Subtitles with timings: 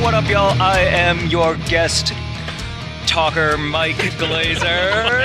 [0.00, 0.60] what up, y'all?
[0.60, 2.12] I am your guest
[3.06, 5.24] talker, Mike Glazer.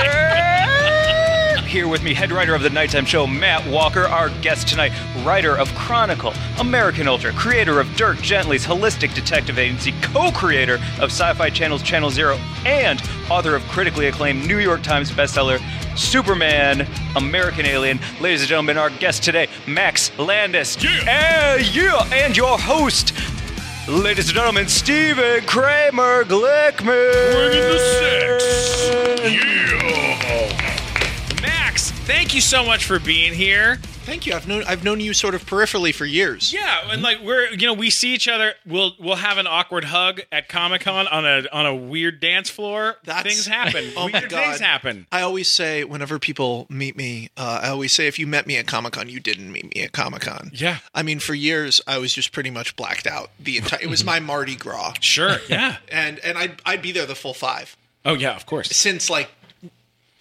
[1.66, 4.92] Here with me, head writer of the Nighttime Show, Matt Walker, our guest tonight,
[5.24, 11.10] writer of Chronicle, American Ultra, creator of Dirk Gently's Holistic Detective Agency, co creator of
[11.10, 13.00] Sci Fi Channel's Channel Zero, and
[13.30, 15.60] author of critically acclaimed New York Times bestseller,
[15.96, 18.00] Superman, American Alien.
[18.20, 20.82] Ladies and gentlemen, our guest today, Max Landis.
[20.82, 21.56] Yeah!
[21.56, 22.02] yeah!
[22.12, 23.12] And your host,
[23.88, 27.32] Ladies and gentlemen, Stephen Kramer Glickman.
[27.32, 29.32] Bringing the six.
[29.32, 29.69] Yeah.
[32.10, 33.76] Thank you so much for being here.
[34.04, 34.34] Thank you.
[34.34, 36.52] I've known I've known you sort of peripherally for years.
[36.52, 38.54] Yeah, and like we're you know we see each other.
[38.66, 42.50] We'll we'll have an awkward hug at Comic Con on a on a weird dance
[42.50, 42.96] floor.
[43.04, 43.92] That's- things happen.
[43.96, 44.30] Oh my God.
[44.30, 45.06] things happen.
[45.12, 48.56] I always say whenever people meet me, uh, I always say if you met me
[48.56, 50.50] at Comic Con, you didn't meet me at Comic Con.
[50.52, 50.78] Yeah.
[50.94, 53.30] I mean, for years I was just pretty much blacked out.
[53.38, 55.36] The entire it was my Mardi Gras, Sure.
[55.48, 55.76] Yeah.
[55.92, 58.34] and and I'd I'd be there the full five Oh yeah.
[58.34, 58.70] Of course.
[58.70, 59.30] since like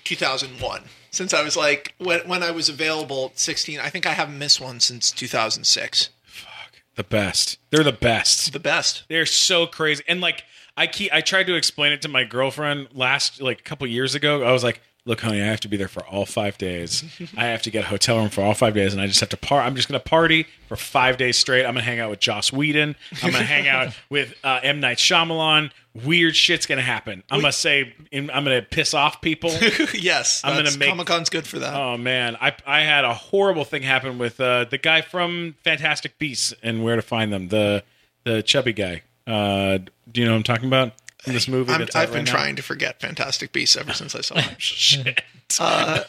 [0.04, 0.84] 2001.
[1.12, 3.80] Since I was like when when I was available, 16.
[3.80, 6.10] I think I haven't missed one since 2006.
[6.24, 6.82] Fuck.
[6.96, 7.58] The best.
[7.72, 8.54] They're the best.
[8.54, 9.04] The best.
[9.10, 10.04] They're so crazy.
[10.08, 10.44] And like
[10.78, 14.16] I keep I tried to explain it to my girlfriend last like a couple years
[14.16, 14.44] ago.
[14.44, 17.04] I was like, "Look, honey, I have to be there for all 5 days.
[17.36, 19.30] I have to get a hotel room for all 5 days and I just have
[19.30, 21.66] to par I'm just going to party for 5 days straight.
[21.66, 22.96] I'm going to hang out with Joss Whedon.
[23.24, 25.72] I'm going to hang out with uh, M Night Shyamalan.
[26.06, 27.24] Weird shit's going to happen.
[27.32, 29.50] I'm going to say I'm going to piss off people.
[29.94, 31.74] yes, I'm gonna that's- make- Comic Con's good for that.
[31.74, 36.20] Oh man, I I had a horrible thing happen with uh, the guy from Fantastic
[36.20, 37.84] Beasts and Where to Find Them, the
[38.26, 39.02] the chubby guy.
[39.26, 39.80] Uh,
[40.12, 40.94] do you know what I'm talking about?
[41.26, 42.32] In this movie, that's out I've been now?
[42.32, 44.56] trying to forget Fantastic Beasts ever since I saw it.
[44.62, 45.22] Shit.
[45.60, 46.02] Uh,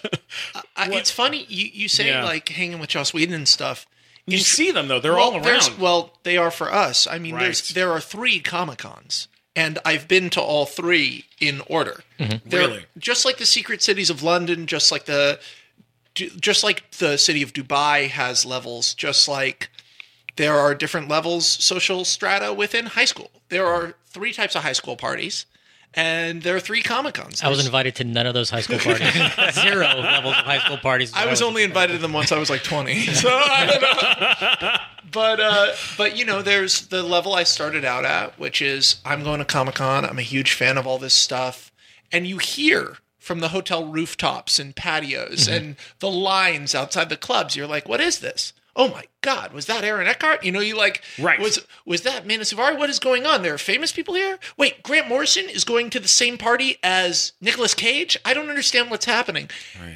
[0.77, 2.25] I, it's funny you, you say Yeah.
[2.25, 3.87] like hanging with Joss Whedon and stuff.
[4.27, 5.79] You see them though; they're well, all around.
[5.79, 7.07] Well, they are for us.
[7.09, 7.75] I mean, there's Right.
[7.75, 12.05] there are three Comic Cons, and I've been to all three in order.
[12.21, 12.49] Mm-hmm.
[12.49, 12.85] They're- Really?
[12.99, 15.41] just like the secret cities of London, just like the,
[16.15, 19.71] just like the city of Dubai has levels, just like
[20.37, 23.31] there are different levels, social strata within high school.
[23.49, 25.47] There are three types of high school parties.
[25.95, 27.43] And there are three Comic Cons.
[27.43, 29.13] I was invited to none of those high school parties.
[29.61, 31.13] Zero levels of high school parties.
[31.15, 33.07] I was only invited to them once I was like 20.
[33.07, 34.77] So I don't know.
[35.11, 39.25] But uh but you know, there's the level I started out at, which is I'm
[39.25, 41.73] going to Comic-Con, I'm a huge fan of all this stuff,
[42.13, 47.57] and you hear from the hotel rooftops and patios and the lines outside the clubs,
[47.57, 49.53] you're like, "What is this?" Oh my God!
[49.53, 50.45] Was that Aaron Eckhart?
[50.45, 51.41] You know, you like, Right.
[51.41, 52.79] Was was that Manasivari?
[52.79, 53.43] What is going on?
[53.43, 54.39] There are famous people here.
[54.57, 58.17] Wait, Grant Morrison is going to the same party as Nicolas Cage.
[58.25, 59.51] I don't understand what's happening.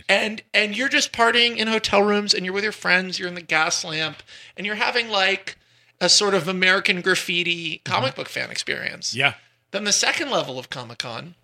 [0.08, 3.18] And and you're just partying in hotel rooms, and you're with your friends.
[3.18, 4.16] You're in the Gaslamp,
[4.56, 5.56] and you're having like
[6.00, 8.16] a sort of American graffiti comic uh-huh.
[8.16, 9.14] book fan experience.
[9.14, 9.34] yeah,
[9.70, 11.34] Then the second level of Comic Con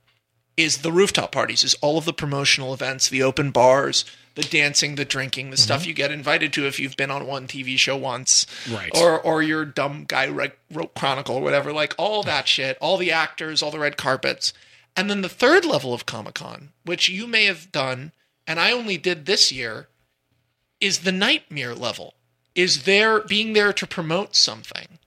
[0.56, 4.04] is the rooftop parties, is all of the promotional events, the open bars,
[4.34, 5.88] the dancing, the drinking, the stuff mm-hmm.
[5.88, 8.90] you get invited to if you've been on one TV show once, Right.
[8.96, 12.96] Or or your dumb guy re- wrote Chronicle or whatever, like all that shit, all
[12.96, 14.52] the actors, all the red carpets,
[14.96, 18.12] and then the third level of Comic Con, which you may have done,
[18.46, 19.88] and I only did this year,
[20.80, 22.14] is the nightmare level.
[22.54, 24.98] Is there being there to promote something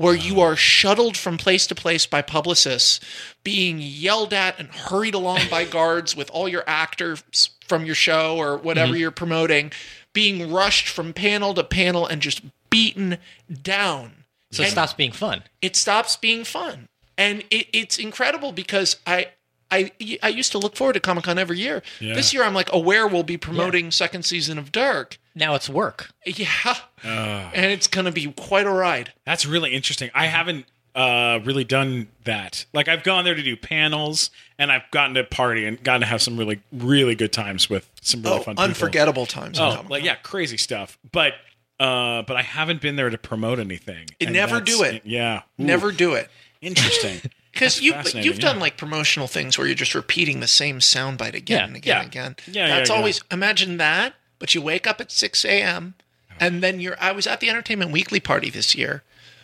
[0.00, 3.00] where you are shuttled from place to place by publicists,
[3.44, 8.36] being yelled at and hurried along by guards with all your actors from your show
[8.36, 9.00] or whatever mm-hmm.
[9.00, 9.70] you're promoting,
[10.12, 13.16] being rushed from panel to panel and just beaten
[13.62, 14.24] down.
[14.50, 15.44] So it stops being fun.
[15.62, 16.88] it stops being fun.
[17.16, 19.28] And it, it's incredible because I,
[19.70, 21.82] I I used to look forward to Comic Con every year.
[22.00, 22.14] Yeah.
[22.14, 25.18] This year I'm like aware we'll be promoting second season of Dirk.
[25.36, 26.10] Now it's work.
[26.26, 26.74] Yeah.
[27.04, 29.12] and it's gonna be quite a ride.
[29.24, 30.10] that's really interesting.
[30.12, 32.64] I haven't uh, really done that.
[32.72, 36.06] Like I've gone there to do panels, and I've gotten to party and gotten to
[36.06, 38.64] have some really really good times with some really Oh, fun people.
[38.64, 39.58] unforgettable times.
[39.60, 40.98] Oh, like yeah, crazy stuff.
[41.12, 41.34] But
[41.78, 44.06] uh, but I haven't been there to promote anything.
[44.18, 45.02] It And never do it.
[45.04, 46.28] Yeah, Ooh, Never do it.
[46.60, 47.20] interesting.
[47.52, 51.58] Because you you've done like promotional things where you're just repeating the same soundbite again
[51.58, 51.98] Yeah, and again yeah.
[51.98, 52.36] and again.
[52.46, 52.96] Yeah, yeah, That's yeah.
[52.96, 55.94] always imagine that, but you wake up at six a.m.
[56.38, 56.96] and then you're.
[57.00, 59.02] I was at the Entertainment Weekly party this year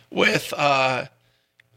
[0.09, 1.07] with, uh,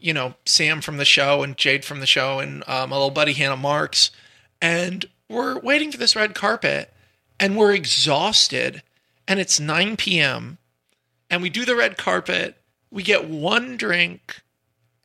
[0.01, 3.11] you know, Sam from the show and Jade from the show and uh, my little
[3.11, 4.11] buddy Hannah Marks,
[4.61, 6.93] and we're waiting for this red carpet,
[7.39, 8.83] and we're exhausted,
[9.27, 10.57] and it's nine p.m.
[11.29, 12.57] and we do the red carpet.
[12.89, 14.41] We get one drink,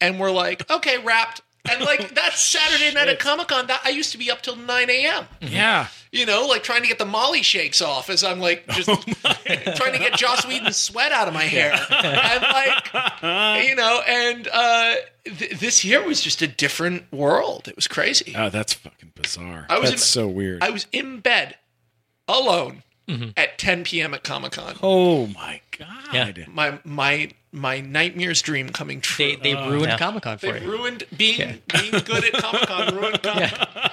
[0.00, 1.42] and we're like, okay, wrapped.
[1.70, 3.66] And like that's Saturday night at Comic Con.
[3.66, 5.26] That I used to be up till nine a.m.
[5.40, 5.88] Yeah.
[6.12, 8.88] You know, like trying to get the Molly shakes off as I'm like just
[9.76, 11.72] trying to get Joss Whedon's sweat out of my hair.
[11.90, 17.68] and like, you know, and uh, th- this year was just a different world.
[17.68, 18.34] It was crazy.
[18.36, 19.66] Oh, that's fucking bizarre.
[19.68, 20.62] I was that's in- so weird.
[20.62, 21.56] I was in bed
[22.28, 23.28] alone Mm-hmm.
[23.36, 24.14] at 10 p.m.
[24.14, 24.74] at Comic Con.
[24.82, 26.12] oh my god.
[26.12, 26.32] Yeah.
[26.48, 29.36] My my my nightmare's dream coming true.
[29.36, 29.98] They they ruined yeah.
[29.98, 30.70] Comic Con for They you.
[30.70, 32.94] ruined being being good at Comic Con.
[32.96, 33.90] Ruined Comic Con.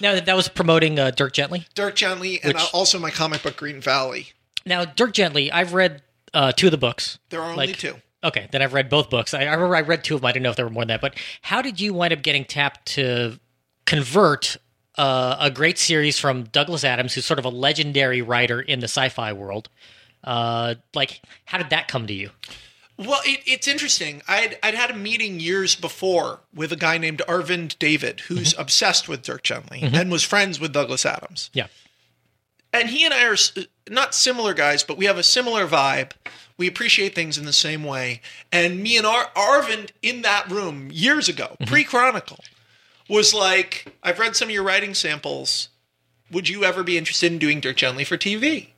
[0.00, 1.66] Now that that was promoting uh, Dirk Gently.
[1.74, 4.28] Dirk Gently and Which- also my comic book Green Valley.
[4.66, 6.02] Now Dirk Gently, I've read
[6.34, 7.18] uh, two of the books.
[7.30, 7.94] There are only Like- two.
[8.22, 9.32] Okay, then I've read both books.
[9.32, 10.26] I, I remember I read two of them.
[10.28, 11.00] I didn't know if there were more than that.
[11.00, 13.40] But how did you wind up getting tapped to
[13.86, 14.58] convert
[14.98, 18.84] uh, a great series from Douglas Adams, who's sort of a legendary writer in the
[18.88, 19.70] sci-fi world?
[20.22, 22.28] Uh, like, how did that come to you?
[23.00, 24.20] Well, it, it's interesting.
[24.28, 28.60] I'd, I'd had a meeting years before with a guy named Arvind David, who's mm-hmm.
[28.60, 29.94] obsessed with Dirk Gently mm-hmm.
[29.94, 31.48] and was friends with Douglas Adams.
[31.54, 31.68] Yeah,
[32.74, 33.36] And he and I are
[33.88, 36.10] not similar guys, but we have a similar vibe.
[36.58, 38.20] We appreciate things in the same way.
[38.52, 41.72] And me and Ar- Arvind in that room years ago, mm-hmm.
[41.72, 42.44] pre Chronicle,
[43.08, 45.70] was like, I've read some of your writing samples.
[46.30, 48.68] Would you ever be interested in doing Dirk Gently for TV?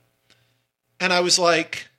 [0.97, 1.89] And I was like,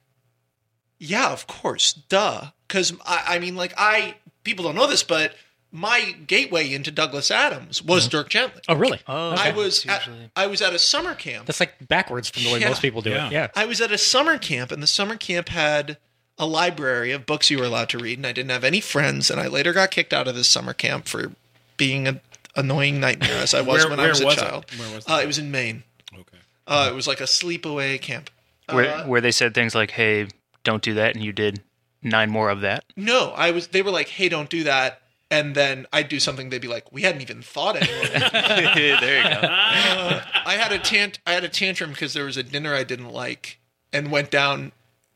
[1.04, 2.46] yeah, of course, duh.
[2.66, 5.34] Because I, I mean, like, I, people don't know this, but
[5.70, 8.62] my gateway into Douglas Adams was Dirk Gently.
[8.68, 9.00] Oh, really?
[9.08, 11.46] Oh, I was at, I was at a summer camp.
[11.46, 12.68] That's like backwards from the way Yeah.
[12.68, 13.26] most people do Yeah.
[13.26, 13.32] it.
[13.32, 13.48] Yeah.
[13.56, 15.98] I was at a summer camp, and the summer camp had
[16.38, 19.30] a library of books you were allowed to read, and I didn't have any friends.
[19.30, 21.32] And I later got kicked out of this summer camp for
[21.76, 22.20] being an
[22.56, 24.40] annoying nightmare as I was Where- when I where was a was it?
[24.40, 24.64] child.
[24.78, 25.82] Where was uh, it was in Maine.
[26.12, 26.38] Okay.
[26.66, 28.30] Uh, it was like a sleepaway camp.
[28.70, 30.28] where, Uh, where they said things like, "Hey,
[30.64, 31.62] don't do that," and you did
[32.02, 32.84] nine more of that.
[32.96, 33.68] no, I was.
[33.68, 35.00] They were like, "Hey, don't do that."
[35.30, 36.50] And then I'd do something.
[36.50, 37.88] They'd be like, "We hadn't even thought it."
[39.02, 39.40] there you go.
[40.46, 43.10] I had a tant- I had a tantrum because there was a dinner I didn't
[43.10, 43.58] like,
[43.92, 44.72] and went down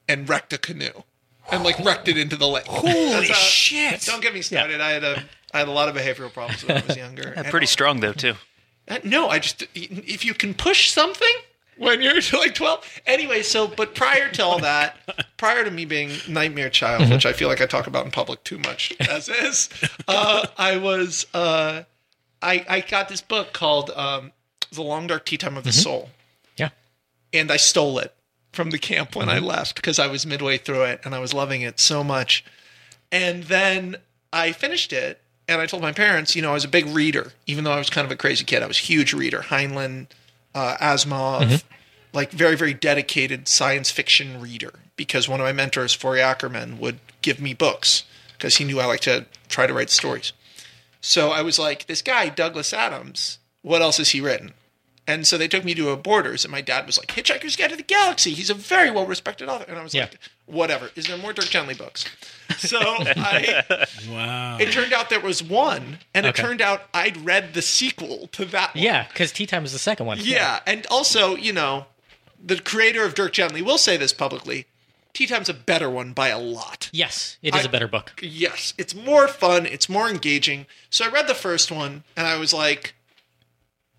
[0.09, 1.03] and wrecked a canoe,
[1.53, 2.65] and like wrecked it into the lake.
[2.67, 4.01] Holy shit.
[4.03, 4.81] Don't get me started.
[4.81, 7.33] I had a I had a lot of behavioral problems when I was younger.
[7.37, 8.35] And Pretty all- strong though too.
[8.89, 11.35] Uh, no, I just if you can push something
[11.79, 13.01] when you're like 12.
[13.07, 14.97] Anyway, so but prior to all that,
[15.37, 18.45] prior to me being nightmare child, which I feel like I talk about in public
[18.45, 19.69] too much as is,
[20.07, 21.83] uh, I was uh,
[22.43, 24.33] I I got this book called um,
[24.73, 26.11] The Long Dark Tea Time of the Soul,
[26.57, 26.71] Yeah.
[27.33, 28.15] and I stole it
[28.53, 31.33] from the camp when I left because I was midway through it and I was
[31.35, 32.45] loving it so much.
[33.13, 33.97] And then
[34.33, 37.33] I finished it and I told my parents, you know, I was a big reader,
[37.47, 38.63] even though I was kind of a crazy kid.
[38.63, 39.41] I was a huge reader.
[39.43, 40.09] Heinlein,
[40.59, 41.63] uh, Asimov,
[42.13, 46.99] like very, very dedicated science fiction reader because one of my mentors, Forry Ackerman, would
[47.23, 48.03] give me books
[48.33, 50.33] because he knew I like to try to write stories.
[51.01, 54.53] So I was like, this guy, Douglas Adams, what else has he written?
[55.09, 57.71] And so they took me to a Borders, and my dad was like, Hitchhiker's Guide
[57.71, 58.33] to the Galaxy.
[58.35, 59.65] He's a very well respected author.
[59.67, 60.03] And I was Yeah.
[60.03, 60.91] like, whatever.
[60.95, 62.05] Is there more Dirk Gently books?
[62.59, 63.63] So I,
[64.09, 64.57] Wow.
[64.59, 68.45] it turned out there was one, and it turned out I'd read the sequel to
[68.47, 68.83] that one.
[68.85, 70.19] Yeah, because Tea Time is the second one.
[70.21, 70.61] Yeah.
[70.67, 71.87] And also, you know,
[72.43, 74.67] the creator of Dirk Gently will say this publicly
[75.15, 76.89] Tea Time's a better one by a lot.
[76.93, 78.13] Yes, it is I- a better book.
[78.23, 80.67] Yes, it's more fun, it's more engaging.
[80.91, 82.95] So I read the first one and I was like,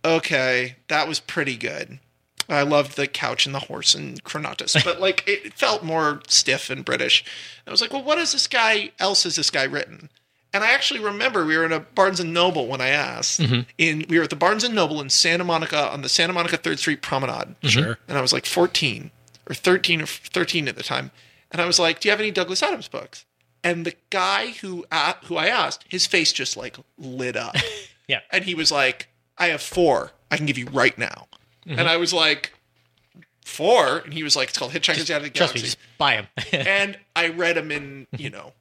[0.03, 1.99] okay, that was pretty good.
[2.47, 6.69] I loved the couch and the horse and Chronotis, but like it felt more stiff
[6.69, 7.23] and British.
[7.67, 10.09] I was like, well, what is this guy else has this guy written?
[10.51, 13.39] And I actually remember we were in a Barnes and Noble when I asked.
[13.77, 16.57] In we were at the Barnes and Noble in Santa Monica on the Santa Monica
[16.57, 17.99] Third Street Promenade Sure.
[18.07, 19.11] and I was like 14
[19.47, 21.11] or 13 or 13 at the time.
[21.51, 23.25] And I was like, "Do you have any Douglas Adams books?"
[23.63, 27.55] And the guy who uh, who I asked, his face just like lit up,
[28.07, 28.21] Yeah.
[28.31, 29.07] and he was like,
[29.39, 30.11] "I have four.
[30.29, 31.27] I can give you right now."
[31.65, 31.79] Mm-hmm.
[31.79, 32.53] And I was like,
[33.43, 33.99] four?
[33.99, 36.15] And he was like, "It's called Hitchhiker's Guide to the Trust me, Galaxy." just buy
[36.15, 36.27] them.
[36.67, 38.53] and I read them in you know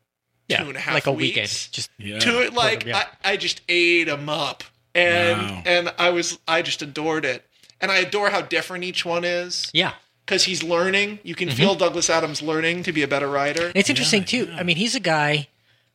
[0.48, 1.28] yeah, two and a half like a weeks.
[1.36, 1.48] weekend.
[1.72, 2.18] Just Yeah.
[2.20, 3.04] to it like yeah.
[3.24, 5.62] I, I just ate them up and Wow.
[5.66, 7.44] and i was i just adored it
[7.80, 9.92] and i adore how different each one is yeah.
[10.24, 11.48] because he's learning you Mm-hmm.
[11.48, 14.48] can feel douglas adams learning to be a better writer It's interesting too.
[14.56, 15.48] I mean, he's a guy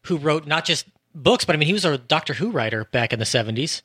[0.03, 0.85] who wrote not just
[1.15, 3.81] books, but I mean, he was a Doctor Who writer back in the seventies.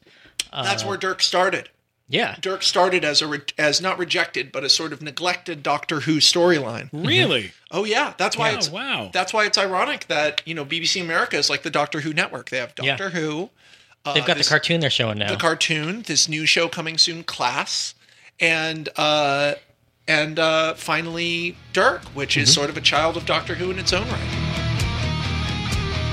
[0.52, 1.68] That's where dirk started
[2.08, 6.00] Yeah, dirk started as a re- as not rejected but a sort of neglected doctor
[6.00, 7.52] who storyline Really?
[7.70, 9.10] oh yeah that's why Yeah, it's wow.
[9.12, 12.50] that's why it's ironic that you know bbc america is like the doctor who network
[12.50, 12.96] they have Yeah.
[12.96, 13.50] doctor who
[14.14, 15.28] they've got this- the cartoon they're showing now.
[15.30, 17.94] the cartoon, this new show coming soon, Class,
[18.40, 19.54] and uh,
[20.06, 23.92] and uh, finally Dirk, which is sort of a child of Doctor Who in its
[23.92, 24.47] own right.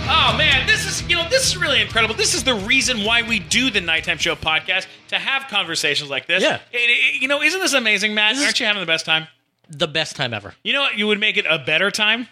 [0.08, 2.14] Oh man, this is you know this is really incredible.
[2.16, 6.28] This is the reason why we do the nighttime show podcast to have conversations like
[6.28, 6.44] this.
[6.44, 6.60] Yeah.
[6.72, 8.36] It- it- you know, isn't this amazing, Matt?
[8.38, 9.28] Aren't you having the best time?
[9.70, 10.54] The best time ever.
[10.64, 10.98] You know what?
[10.98, 12.28] You would make it a better time.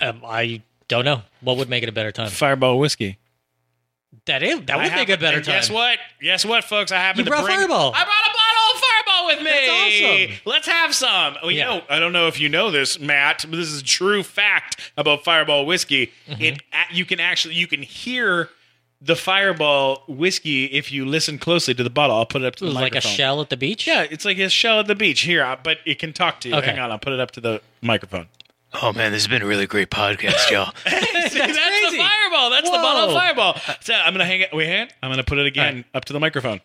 [0.00, 2.28] Um, I don't know what would make it a better time.
[2.30, 3.18] Fireball whiskey.
[4.24, 5.54] That is that I would make happen- a better and time.
[5.56, 5.98] Guess what?
[6.20, 6.90] Guess what, folks?
[6.90, 7.56] I happen You to brought bring.
[7.56, 7.92] Fireball.
[7.94, 8.35] I brought a
[9.16, 9.50] bottle of Fireball with me.
[9.50, 10.40] That's awesome.
[10.44, 11.36] Let's have some.
[11.42, 13.84] Well, you know, I don't know if you know this, Matt, but this is a
[13.84, 16.12] true fact about Fireball whiskey.
[16.28, 16.42] Mm-hmm.
[16.42, 18.50] It you can actually you can hear
[19.00, 22.16] the Fireball whiskey if you listen closely to the bottle.
[22.16, 22.94] I'll put it up to the microphone.
[22.94, 23.86] like a shell at the beach.
[23.86, 26.48] Yeah, it's like a shell at the beach here, uh, but it can talk to
[26.48, 26.54] you.
[26.56, 26.70] Okay.
[26.70, 28.26] Hang on, I'll put it up to the microphone.
[28.82, 30.72] Oh man, this has been a really great podcast, y'all.
[30.86, 31.98] See, that's the crazy.
[31.98, 32.50] fireball.
[32.50, 33.56] That's the bottle of fireball.
[33.80, 34.50] So I'm gonna hang it.
[34.52, 34.88] Wait, hang.
[35.02, 36.60] I'm gonna put it again up to the microphone.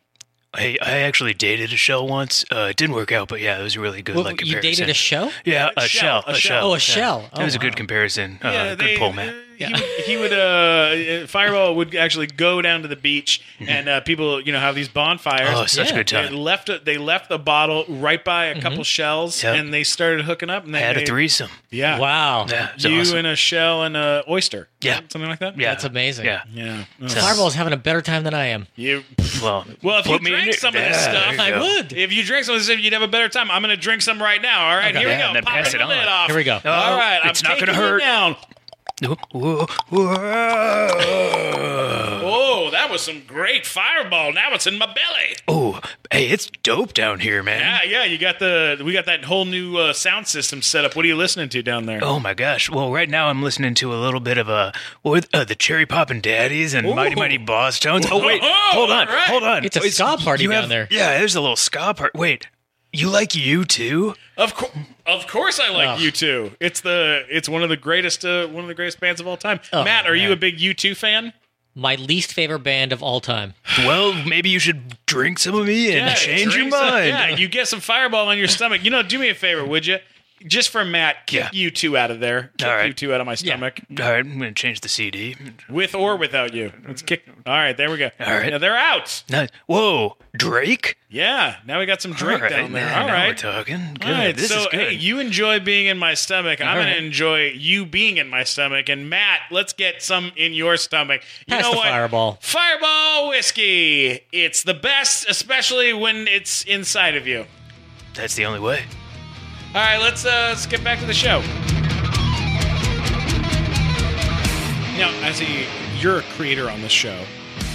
[0.53, 2.43] I, I actually dated a shell once.
[2.51, 4.15] Uh, it didn't work out, but yeah, it was a really good.
[4.15, 4.81] Well, like you comparison.
[4.85, 5.31] dated a show?
[5.45, 6.39] Yeah, a, shell, shell, a a shell.
[6.39, 6.65] shell.
[6.67, 6.77] Oh, a Yeah.
[6.79, 7.29] shell.
[7.35, 7.77] That was Oh, a good wow.
[7.77, 8.39] comparison.
[8.43, 9.33] Uh, Yeah, good they- pull, man.
[9.63, 13.87] Uh, He, would, he would uh, Fireball would actually go down to the beach, and
[13.89, 15.49] uh, people, you know, have these bonfires.
[15.49, 15.57] Mm-hmm.
[15.57, 15.93] Oh, such Yeah.
[15.93, 16.33] a good They time.
[16.35, 19.55] left a, they left the bottle right by a couple shells, Yep.
[19.55, 20.65] and they started hooking up.
[20.65, 21.49] And I they, had a they- threesome.
[21.69, 22.47] Yeah, Wow.
[22.49, 23.17] Yeah, it's You awesome.
[23.19, 24.67] and a shell and a oyster.
[24.81, 24.95] Yeah.
[24.95, 25.11] right?
[25.11, 25.57] something like that.
[25.59, 26.25] yeah, That's amazing.
[26.25, 26.41] Yeah.
[26.51, 26.85] yeah.
[27.01, 27.07] Oh.
[27.07, 28.67] Fireball's having a better time than I am.
[28.75, 29.03] You.
[29.41, 30.59] Well, Well, if you put me in drank it.
[30.59, 31.59] some of this Yeah, stuff, you I go.
[31.61, 31.93] would.
[31.93, 33.49] If you drink some of this, you'd have a better time.
[33.51, 34.69] I'm going to drink some right now.
[34.69, 34.99] All right, Okay.
[34.99, 35.27] here we go.
[35.27, 35.89] and then Popping pass it the on.
[35.89, 36.27] lid off.
[36.27, 36.55] Here we go.
[36.55, 37.99] All right, it's I'm not gonna taking it hurt.
[38.01, 38.35] Down.
[39.01, 40.15] Whoa, whoa.
[42.23, 44.31] Oh, that was some great fireball.
[44.33, 45.35] Now it's in my belly.
[45.47, 45.79] Oh,
[46.11, 47.61] hey, it's dope down here, man.
[47.61, 48.03] Yeah, yeah.
[48.05, 50.95] You got the we got that whole new uh, sound system set up.
[50.95, 51.99] What are you listening to down there?
[52.03, 52.69] Oh my gosh!
[52.69, 55.85] Well, right now I'm listening to a little bit of a what, uh, the Cherry
[55.85, 58.07] Poppin' Daddies and Mighty Mighty Bosstones.
[58.11, 59.27] Oh wait, Oh, hold on, all right.
[59.27, 59.65] hold on.
[59.65, 60.87] It's a ska party down have- there.
[60.91, 62.13] Yeah, there's a little ska part.
[62.13, 62.47] Wait,
[62.93, 64.15] you like U2?
[64.37, 64.71] Of course,
[65.05, 65.99] of course, I like Ugh.
[65.99, 66.55] U2.
[66.59, 69.37] It's the it's one of the greatest uh, one of the greatest bands of all
[69.37, 69.59] time.
[69.73, 70.33] Oh, Matt, are you man.
[70.33, 71.33] a big U2 fan?
[71.73, 73.53] My least favorite band of all time.
[73.79, 77.07] Well, maybe you should drink some of me and change your drink some- mind.
[77.07, 78.83] yeah, you get some fireball on your stomach.
[78.83, 79.99] You know, do me a favor, would you?
[80.47, 81.69] Just for Matt, kick Yeah.
[81.69, 82.51] U2 out of there.
[82.57, 82.95] Kick All right.
[82.95, 85.35] U2 out of my stomach, All right, I'm gonna change the CD.
[85.69, 86.71] with or without you.
[86.87, 87.23] Let's kick.
[87.45, 88.09] All right, there we go.
[88.19, 88.51] All right.
[88.51, 89.23] yeah, they're out.
[89.29, 89.49] Nice.
[89.67, 90.97] Whoa, Drake.
[91.09, 92.85] Yeah, now we got some Drake All right, down there.
[92.85, 93.95] now- All now we're talking.
[93.99, 94.05] Good.
[94.05, 94.79] All right, this so is good.
[94.79, 96.61] hey, you enjoy being in my stomach.
[96.61, 96.93] I'm All going right.
[96.99, 98.87] to enjoy you being in my stomach.
[98.87, 101.21] And Matt, let's get some in your stomach.
[101.47, 101.87] You Pass know the what?
[101.89, 102.37] fireball.
[102.41, 104.21] Fireball whiskey.
[104.31, 107.45] It's the best, especially when it's inside of you.
[108.13, 108.83] That's the only way.
[109.73, 111.39] All right, let's uh, let's get back to the show.
[114.97, 115.65] Now, as a
[115.99, 117.23] you're a creator on this show,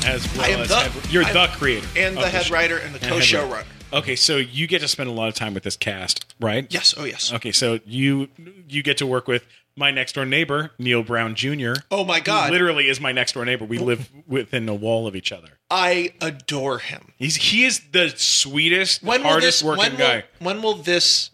[0.04, 2.50] as well I am as the- head, you're I'm- the creator and of the head
[2.50, 3.50] writer and the head co-showrunner.
[3.50, 3.66] writer.
[3.94, 6.66] Okay, so you get to spend a lot of time with this cast, right?
[6.70, 6.94] Yes.
[6.98, 7.32] Oh, yes.
[7.32, 8.28] Okay, so you
[8.68, 11.72] you get to work with my next door neighbor, Neil Brown Jr.
[11.90, 12.50] Oh my God.
[12.50, 13.64] literally is my next door neighbor.
[13.64, 15.48] We live within a wall of each other.
[15.70, 17.12] I adore him.
[17.16, 19.62] He's he is the sweetest, When will hardest this?
[19.66, 20.24] working When will, guy.
[20.40, 21.30] when will this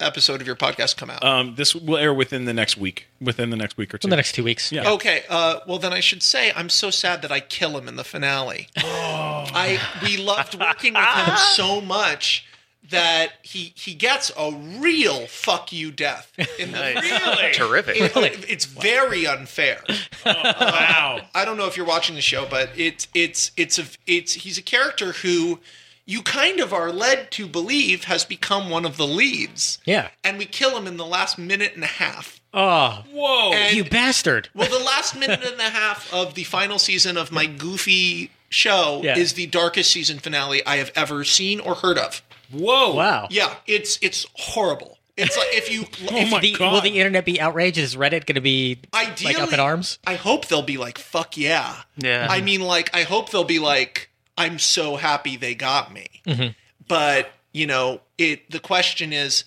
[0.00, 1.24] episode of your podcast come out?
[1.24, 3.06] Um, this will air within the next week.
[3.20, 4.06] Within the next week or two.
[4.06, 4.70] In the next two weeks.
[4.72, 4.90] Yeah.
[4.92, 7.96] Okay, uh, well then I should say I'm so sad that I kill him in
[7.96, 8.68] the finale.
[8.76, 12.44] I we loved working with him so much
[12.90, 14.50] that he he gets a
[14.80, 17.52] real fuck you death in the Really?
[17.52, 17.96] Terrific.
[17.98, 19.82] It- it's very unfair.
[20.24, 21.20] wow.
[21.34, 24.56] I don't know if you're watching the show, but it's it's it's a it's he's
[24.58, 25.60] a character who
[26.08, 30.08] you kind of are led to believe has become one of the leads, Yeah.
[30.24, 32.40] and we kill him in the last minute and a half.
[32.54, 33.52] Oh, Whoa.
[33.52, 34.48] And- you bastard.
[34.54, 39.02] Well, the last minute and a half of the final season of my goofy show
[39.04, 39.18] Yeah.
[39.18, 42.22] is the darkest season finale I have ever seen or heard of.
[42.50, 42.94] Whoa.
[42.94, 43.28] Wow.
[43.30, 44.96] Yeah, it's it's horrible.
[45.18, 46.72] It's like if you oh if my The, God.
[46.72, 47.76] will the internet be outraged?
[47.76, 49.98] Is Reddit going to be ideally like up in arms?
[50.06, 51.82] I hope they'll be like fuck yeah.
[51.98, 52.26] Yeah.
[52.30, 54.07] I mean, like I hope they'll be like
[54.38, 56.06] I'm so happy they got me.
[56.26, 56.52] Mm-hmm.
[56.86, 58.50] But you know, it.
[58.50, 59.44] The question is.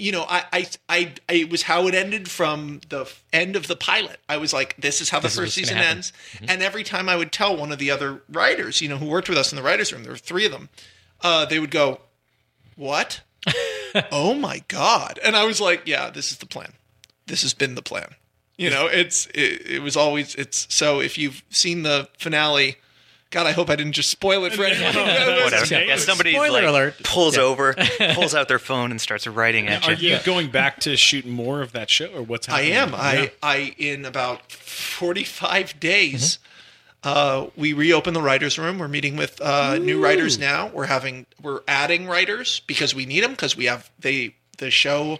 [0.00, 3.56] You know, I, I, I, I, it was how it ended from the f- end
[3.56, 4.20] of the pilot.
[4.28, 6.12] I was like, this is how the This first season ends.
[6.46, 9.28] And every time I would tell one of the other writers, you know, who worked
[9.28, 10.68] with us in the writers' room, there were three of them,
[11.20, 12.00] uh, they would go,
[12.76, 13.22] "What?
[14.12, 16.74] oh my god!" And I was like, "Yeah, this is the plan.
[17.26, 18.14] This has been the plan."
[18.56, 21.00] You know, it's it, it was always it's so.
[21.00, 22.76] If you've seen the finale,
[23.30, 24.94] God, I hope I didn't just spoil it for anyone.
[25.44, 25.66] Whatever.
[25.66, 25.80] Yeah.
[25.82, 26.94] Yeah, somebody Spoiler like alert.
[27.04, 27.74] pulls over,
[28.14, 30.12] pulls out their phone, and starts writing at Are you.
[30.14, 32.72] you going back to shoot more of that show, or what's happening?
[32.72, 33.00] I happening?
[33.00, 33.16] am.
[33.18, 33.30] Yeah.
[33.42, 36.38] I I in about forty five days.
[37.04, 38.78] Uh, we reopen the writers' room.
[38.78, 40.66] We're meeting with uh, new writers now.
[40.68, 45.18] We're having we're adding writers because we need them because we have they the show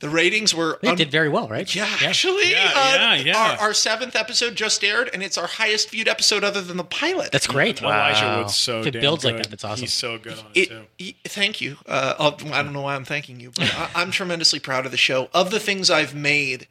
[0.00, 1.74] The ratings were It un- did very well, right?
[1.74, 3.36] yeah, actually, Yeah, uh, yeah, yeah.
[3.58, 6.84] Our, our seventh episode just aired, and it's our highest viewed episode other than the
[6.84, 7.32] pilot.
[7.32, 7.80] That's great.
[7.80, 9.44] Elijah Wood's so If it damn builds like good.
[9.46, 9.80] that, that's awesome.
[9.80, 10.82] He's so good on it, It, too.
[11.00, 11.78] y- thank you.
[11.86, 14.90] Uh, I'll- I don't know why I'm thanking you, but I, I'm tremendously proud of
[14.92, 15.30] the show.
[15.32, 16.68] Of the things I've made,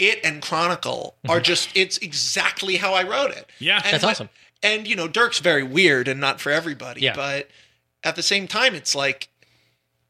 [0.00, 3.48] it and Chronicle are just, it's exactly how I wrote it.
[3.60, 3.76] Yeah.
[3.76, 3.90] And Mm-hmm.
[3.92, 4.28] That's what- awesome.
[4.64, 7.14] And, you know, Dirk's very weird and not for everybody, Yeah.
[7.14, 7.48] but
[8.02, 9.28] at the same time, it's like,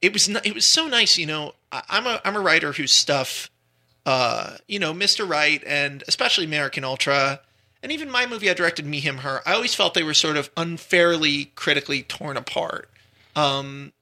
[0.01, 2.93] it was, it was so nice, you know, I, I'm a, I'm a writer whose
[2.93, 3.51] stuff,
[4.07, 5.29] uh, you know, Mr.
[5.29, 7.41] Right and especially American Ultra,
[7.83, 10.37] and even my movie I directed, Me, Him, Her, I always felt they were sort
[10.37, 12.91] of unfairly critically torn apart.
[13.37, 13.93] Um,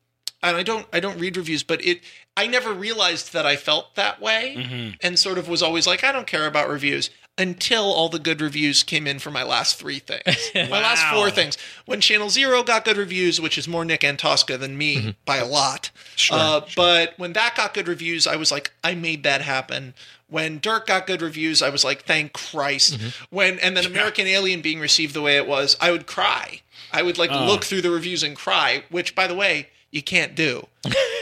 [0.43, 2.01] and I don't I don't read reviews, but it
[2.37, 4.55] I never realized that I felt that way,
[5.03, 8.41] and sort of was always like I don't care about reviews until all the good
[8.41, 11.57] reviews came in for my last three things, my last four things.
[11.85, 15.47] When Channel Zero got good reviews, which is more Nick Antosca than me by a
[15.47, 15.91] lot,
[16.31, 19.95] uh, but when that got good reviews, I was like I made that happen.
[20.29, 22.99] When Dirk got good reviews, I was like, "Thank Christ!"
[23.31, 26.63] When and then American Alien being received the way it was, I would cry.
[26.93, 28.83] I would like look through the reviews and cry.
[28.91, 30.67] Which, by the way, you can't do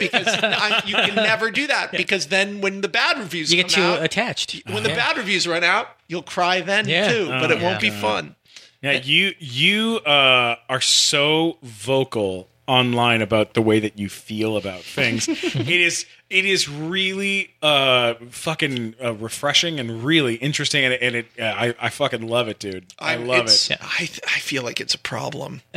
[0.00, 1.92] because I, you can never do that.
[1.92, 4.62] Because then, when the bad reviews You get too out, attached.
[4.70, 4.96] when the Yeah.
[4.96, 7.08] bad reviews run out, you'll cry then Yeah.
[7.08, 7.26] too.
[7.28, 8.00] But it Oh, won't be yeah.
[8.00, 8.36] fun.
[8.82, 14.80] Yeah, you you uh, are so vocal online about the way that you feel about
[14.82, 15.26] things.
[15.28, 21.14] it is it is really uh, fucking uh, refreshing and really interesting, and, it- and
[21.16, 22.86] it uh, I I fucking love it, dude.
[22.98, 23.78] I, I'm- love it's- it.
[23.80, 25.62] I I feel like it's a problem.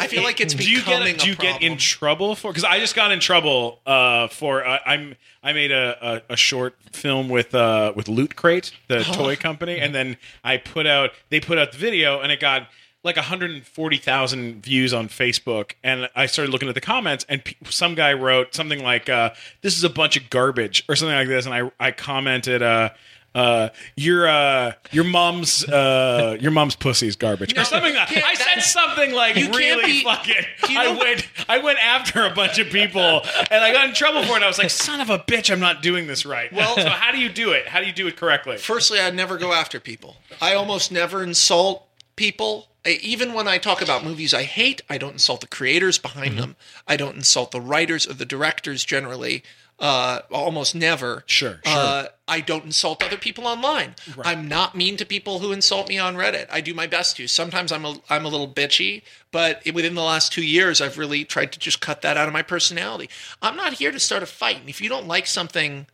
[0.00, 2.50] I feel like it's Do you becoming get do a you get in trouble for?
[2.50, 6.36] Because I just got in trouble uh, for uh, I'm I made a, a, a
[6.36, 11.10] short film with uh, with Loot Crate, the toy company, and then I put out
[11.30, 12.68] they put out the video, and it got
[13.04, 17.94] like 140,000 views on Facebook, and I started looking at the comments, and pe- some
[17.94, 19.30] guy wrote something like, uh,
[19.62, 22.62] "This is a bunch of garbage" or something like this, and I I commented.
[22.62, 22.90] Uh,
[23.34, 27.94] uh, your uh, your mom's uh, your mom's pussy is garbage, or something.
[27.94, 30.44] Like, I said something like You can't really be- fucking.
[30.70, 34.36] I went I went after a bunch of people, and I got in trouble for
[34.38, 34.42] it.
[34.42, 37.12] I was like, "Son of a bitch, I'm not doing this right." Well, so how
[37.12, 37.68] do you do it?
[37.68, 38.56] How do you do it correctly?
[38.56, 40.16] Firstly, I never go after people.
[40.40, 42.66] I almost never insult people.
[42.96, 46.40] Even when I talk about movies I hate, I don't insult the creators behind Mm-hmm.
[46.40, 46.56] them.
[46.86, 49.42] I don't insult the writers or the directors generally.
[49.80, 51.22] Uh, almost never.
[51.26, 53.94] Sure, Uh, I don't insult other people online.
[54.24, 56.48] I'm not mean to people who insult me on Reddit.
[56.50, 57.28] I do my best to.
[57.28, 61.24] Sometimes I'm a I'm a little bitchy, but within the last two years, I've really
[61.24, 63.08] tried to just cut that out of my personality.
[63.40, 64.58] I'm not here to start a fight.
[64.58, 65.86] And if you don't like something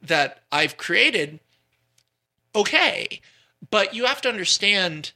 [0.00, 1.40] that I've created,
[2.54, 3.20] okay.
[3.68, 5.10] But you have to understand,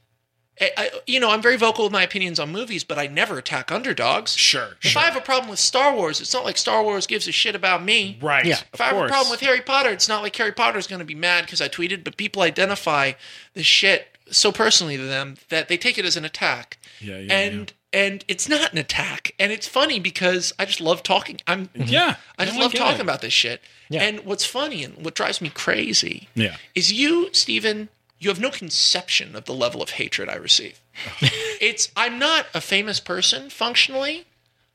[0.60, 3.38] I, I, you know, I'm very vocal with my opinions on movies, but I never
[3.38, 4.36] attack underdogs.
[4.36, 5.02] Sure, If sure.
[5.02, 7.54] I have a problem with Star Wars, it's not like Star Wars gives a shit
[7.54, 8.18] about me.
[8.20, 8.44] right.
[8.44, 8.60] Yeah.
[8.72, 11.00] If I have a problem with Harry Potter, it's not like Harry Potter is going
[11.00, 13.12] to be mad because I tweeted, but people identify
[13.54, 16.78] the shit so personally to them that they take it as an attack.
[17.00, 21.02] Yeah, yeah, and and it's not an attack, and it's funny because I just love
[21.02, 21.38] talking.
[21.46, 21.84] I'm mm-hmm.
[21.84, 23.02] yeah, I just love talking it.
[23.02, 23.62] about this shit.
[23.88, 24.02] Yeah.
[24.02, 26.56] And what's funny and what drives me crazy Yeah.
[26.74, 27.88] is you, Stephen,
[28.18, 30.81] you have no conception of the level of hatred I receive.
[31.61, 34.24] it's I'm not a famous person functionally.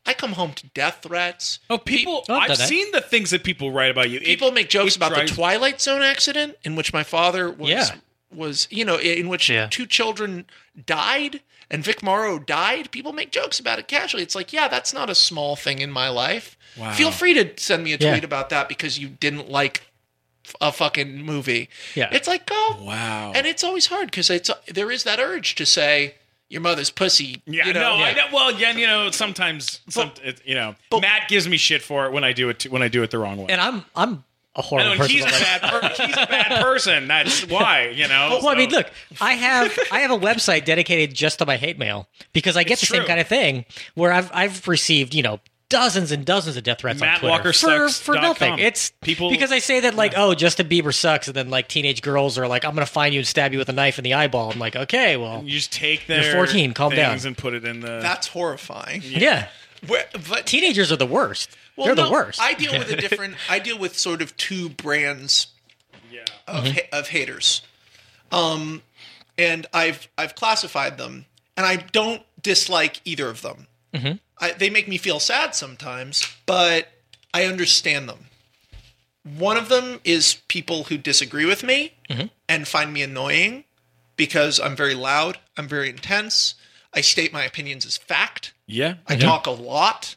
[0.05, 1.59] I come home to death threats.
[1.69, 2.25] Oh, people!
[2.27, 2.67] Oh, I've that.
[2.67, 4.17] seen the things that people write about you.
[4.19, 7.69] It- People make jokes it about the Twilight Zone accident in which my father was
[7.69, 7.89] Yeah.
[8.31, 9.67] was you know in which Yeah.
[9.71, 10.45] two children
[10.85, 12.91] died and Vic Morrow died.
[12.91, 14.23] People make jokes about it casually.
[14.23, 16.57] It's like, yeah, that's not a small thing in my life.
[16.77, 16.91] Wow.
[16.93, 18.11] Feel free to send me a Yeah.
[18.11, 19.87] tweet about that because you didn't like f-
[20.61, 21.69] a fucking movie.
[21.95, 22.09] Yeah.
[22.11, 22.77] It's like go.
[22.81, 23.31] Wow.
[23.35, 26.15] And it's always hard because it's there is that urge to say
[26.49, 27.41] your mother's pussy.
[27.45, 27.97] Yeah, you know?
[27.97, 28.25] no, I know.
[28.31, 32.05] Well, yeah, you know, sometimes, some, it, you know, but- Matt gives me shit for
[32.05, 32.63] it when I do it.
[32.63, 33.47] When I do it the wrong way.
[33.49, 34.23] And I'm I'm
[34.55, 35.15] a horrible know, person.
[35.15, 35.61] he's a bad.
[35.61, 37.07] Per- he's a bad person.
[37.07, 37.87] That's why.
[37.87, 38.39] You know.
[38.43, 41.79] Well, I mean, look, I have I have a website dedicated just to my hate
[41.79, 45.23] mail because I get It's the same kind of thing where I've I've received you
[45.23, 45.39] know
[45.73, 48.51] dozens and dozens of death threats on Twitter for MattWalkerSucks for nothing.
[48.51, 48.59] com.
[48.59, 52.01] It's People- because I say that like oh Justin Bieber sucks and then like teenage
[52.01, 54.13] girls are like I'm gonna find you and stab you with a knife in the
[54.13, 54.51] eyeball.
[54.51, 57.17] I'm like okay well You just take their 14, calm down.
[57.25, 57.99] and put it in the.
[58.01, 59.01] That's horrifying.
[59.03, 59.47] yeah.
[59.87, 61.49] Where, but Teenagers are the worst.
[61.75, 62.39] Well, They're no, the worst.
[62.41, 63.35] I deal with a different.
[63.49, 65.47] I deal with sort of two brands
[66.11, 66.21] yeah.
[66.47, 66.73] of Mm-hmm.
[66.75, 67.61] ha- of haters,
[68.31, 68.81] um,
[69.37, 71.25] and I've I've classified them,
[71.57, 73.67] and I don't dislike either of them.
[73.93, 74.13] Mm-hmm.
[74.39, 76.89] I, they make me feel sad sometimes, but
[77.33, 78.25] I understand them.
[79.37, 82.27] One of them is people who disagree with me Mm-hmm.
[82.49, 83.63] and find me annoying
[84.17, 86.55] because I'm very loud, I'm very intense,
[86.93, 88.53] I state my opinions as fact.
[88.67, 88.95] Yeah.
[89.07, 90.15] I talk a lot.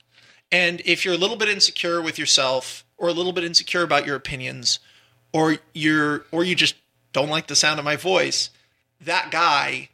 [0.52, 4.04] And if you're a little bit insecure with yourself or a little bit insecure about
[4.04, 4.78] your opinions,
[5.32, 6.74] or you're or you just
[7.12, 8.50] don't like the sound of my voice,
[9.00, 9.88] that guy,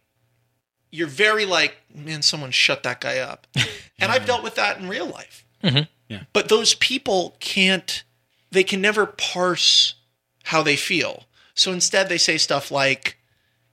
[0.93, 3.49] you're very like, man, someone shut that guy up.
[3.99, 5.45] and I've dealt with that in real life.
[5.65, 5.85] Mm-hmm.
[6.09, 6.23] Yeah.
[6.33, 8.05] But those people can't,
[8.51, 9.95] they can never parse
[10.45, 11.25] how they feel.
[11.55, 13.17] So instead, they say stuff like,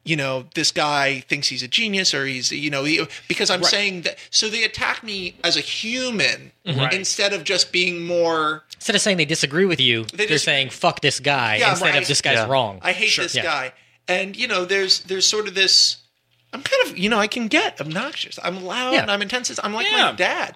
[0.05, 3.63] you know, this guy thinks he's a genius, or he's, you know, he, because I'm
[3.63, 4.17] saying that.
[4.32, 6.79] So they attack me as a human mm-hmm.
[6.79, 6.93] Right.
[6.93, 8.63] instead of just being more.
[8.75, 11.71] Instead of saying they disagree with you, they are just- saying "fuck this guy" Yeah,
[11.71, 12.01] instead right.
[12.01, 12.47] of "this guy's Yeah.
[12.47, 13.43] wrong." I hate this Yeah.
[13.43, 13.73] guy,
[14.08, 15.97] and you know, there's there's sort of this.
[16.53, 18.39] I'm kind of, you know, I can get obnoxious.
[18.43, 19.01] I'm loud Yeah.
[19.03, 19.57] and I'm intense.
[19.63, 20.05] I'm like Yeah.
[20.09, 20.55] my dad.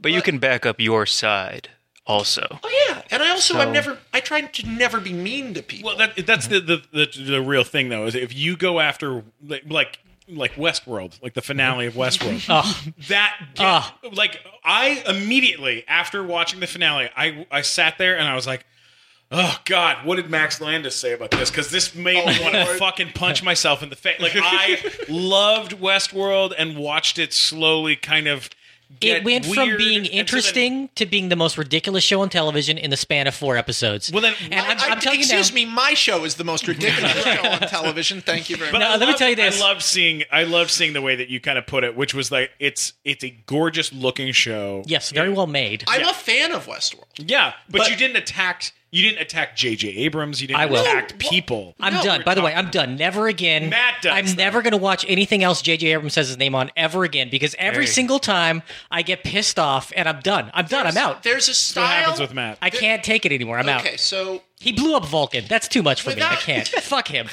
[0.00, 1.68] But you can back up your side
[2.06, 2.58] also.
[2.62, 5.88] Oh yeah, and I also I'm never I try to never be mean to people.
[5.90, 8.06] Well, that, that's the, the the the real thing though.
[8.06, 12.82] Is if you go after like like, like Westworld, like the finale of Westworld, Oh,
[13.08, 13.96] that get- Ah.
[14.12, 18.66] like I immediately after watching the finale, I I sat there and I was like.
[19.34, 20.04] Oh God!
[20.04, 21.50] What did Max Landis say about this?
[21.50, 24.20] Because this made me oh, want to fucking punch myself in the face.
[24.20, 28.50] Like I loved Westworld and watched it slowly, kind of.
[28.90, 32.28] it get went from being and then- interesting to being the most ridiculous show on
[32.28, 34.12] television in the span of four episodes.
[34.12, 36.44] Well, then- and I'm, I- I'm telling you now, excuse me, my show is the
[36.44, 38.20] most ridiculous show on television.
[38.20, 38.88] Thank you very But much.
[38.88, 39.62] I let me loved- tell you this.
[39.62, 40.24] I loved seeing.
[40.30, 42.92] I loved seeing the way that you kind of put it, which was like it's
[43.02, 44.82] it's a gorgeous looking show.
[44.86, 45.84] yes, very well made.
[45.88, 47.06] I'm a fan of Westworld.
[47.16, 48.74] Yeah, but, But- you didn't attack.
[48.92, 49.88] You didn't attack J.J.
[49.88, 50.42] Abrams.
[50.42, 50.82] You didn't I will.
[50.82, 51.74] attack people.
[51.80, 52.20] I'm No, done.
[52.20, 52.96] we're By the way, talking- I'm done.
[52.96, 53.70] Never again.
[53.70, 54.36] Matt does I'm that.
[54.36, 55.88] never going to watch anything else J.J.
[55.92, 57.90] Abrams says his name on ever again because every Hey.
[57.90, 60.50] single time I get pissed off and I'm done.
[60.52, 60.86] I'm done.
[60.86, 61.22] I'm out.
[61.22, 61.84] There's a That's style.
[61.84, 62.58] what happens with Matt.
[62.60, 63.58] I can't take it anymore.
[63.58, 63.80] I'm out.
[63.80, 65.44] Okay, so He blew up Vulcan.
[65.48, 66.22] That's too much for me.
[66.22, 66.68] I can't.
[66.68, 67.26] Fuck him.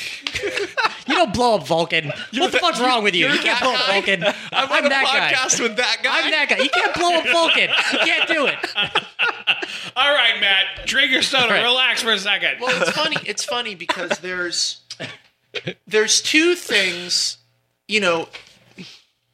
[1.08, 2.12] You don't blow up Vulcan.
[2.34, 3.28] what the fuck's wrong with you?
[3.28, 3.94] You can't blow up guy?
[3.94, 4.24] Vulcan.
[4.24, 5.34] I'm, I'm on a that guy.
[5.34, 6.22] podcast with that guy.
[6.24, 6.58] I'm that guy.
[6.58, 7.70] You can't blow up Vulcan.
[7.94, 8.58] You can't do it.
[9.96, 11.54] All right, Matt, drink your soda.
[11.54, 11.64] right.
[11.64, 12.60] Relax for a second.
[12.60, 13.18] Well, it's funny.
[13.26, 14.82] It's funny because there's
[15.86, 17.38] there's two things.
[17.88, 18.28] You know,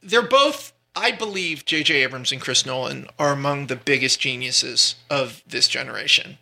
[0.04, 0.74] they're both.
[0.98, 2.04] I believe J.J.
[2.04, 6.38] Abrams and Chris Nolan are among the biggest geniuses of this generation.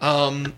[0.00, 0.54] Um,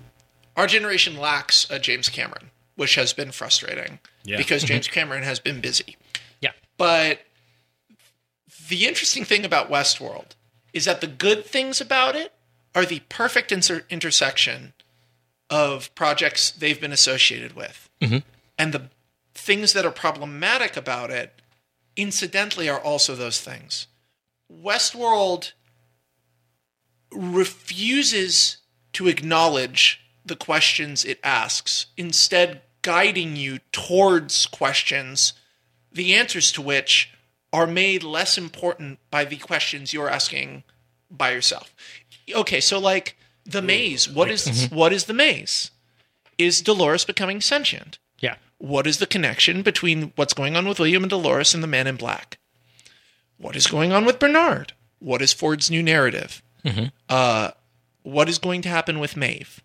[0.56, 4.36] our generation lacks a James Cameron, which has been frustrating Yeah.
[4.36, 4.74] because mm-hmm.
[4.74, 5.96] James Cameron has been busy.
[6.40, 6.52] Yeah.
[6.76, 7.20] But
[8.68, 10.34] the interesting thing about Westworld
[10.72, 12.32] is that the good things about it
[12.74, 14.72] are the perfect inter- intersection
[15.50, 17.88] of projects they've been associated with.
[18.00, 18.18] Mm-hmm.
[18.58, 18.90] And the
[19.34, 21.40] things that are problematic about it,
[21.96, 23.86] incidentally, are also those things.
[24.52, 25.52] Westworld
[27.12, 28.58] refuses
[28.92, 35.32] to acknowledge the questions it asks, instead, guiding you towards questions,
[35.92, 37.10] the answers to which
[37.52, 40.64] are made less important by the questions you're asking
[41.10, 41.74] by yourself.
[42.34, 45.70] Okay, so like the maze, what is what is the maze?
[46.36, 47.98] Is Dolores becoming sentient?
[48.18, 48.36] Yeah.
[48.58, 51.86] What is the connection between what's going on with William and Dolores and the Man
[51.86, 52.38] in Black?
[53.36, 54.72] What is going on with Bernard?
[54.98, 56.42] What is Ford's new narrative?
[57.08, 57.50] Uh,
[58.02, 59.62] what is going to happen with Maeve?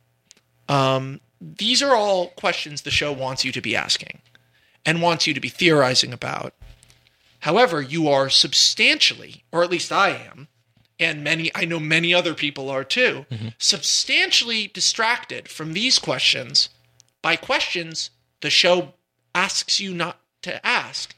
[0.70, 4.20] Um, these are all questions the show wants you to be asking
[4.86, 6.54] and wants you to be theorizing about.
[7.40, 10.48] However, you are substantially, or at least I am,
[11.00, 13.26] and many I know many other people are too,
[13.58, 16.70] substantially distracted from these questions
[17.22, 18.10] by questions
[18.42, 18.94] the show
[19.34, 21.16] asks you not to ask.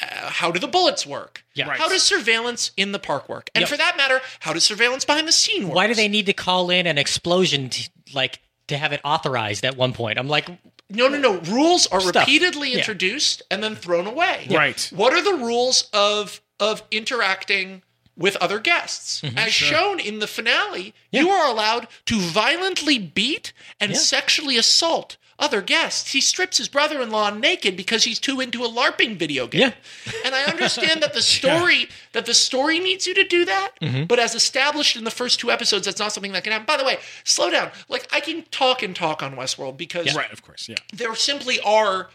[0.00, 1.44] Uh, how do the bullets work?
[1.54, 1.68] Yeah.
[1.68, 1.78] Right.
[1.78, 3.50] How does surveillance in the park work?
[3.54, 3.68] And Yep.
[3.68, 5.74] for that matter, how does surveillance behind the scene work?
[5.74, 9.64] Why do they need to call in an explosion to, like to have it authorized
[9.64, 10.18] at one point?
[10.18, 10.48] I'm like,
[10.90, 11.38] No, no, no.
[11.52, 12.26] Rules are Stuff.
[12.26, 12.78] repeatedly Yeah.
[12.78, 14.46] introduced and then thrown away.
[14.50, 14.88] Right.
[14.94, 17.82] What are the rules of of interacting
[18.16, 19.20] with other guests?
[19.20, 19.38] Mm-hmm.
[19.38, 25.62] As shown in the finale, you are allowed to violently beat and sexually assault other
[25.62, 26.12] guests.
[26.12, 29.60] He strips his brother-in-law naked because he's too into a LARPing video game.
[29.60, 29.72] Yeah.
[30.24, 34.04] And I understand that the story that the story needs you to do that, Mm-hmm.
[34.04, 36.66] but as established in the first two episodes, that's not something that can happen.
[36.66, 37.70] By the way, slow down.
[37.88, 40.68] Like I can talk and talk on Westworld because Right, of course.
[40.68, 40.76] Yeah.
[40.92, 42.10] there simply are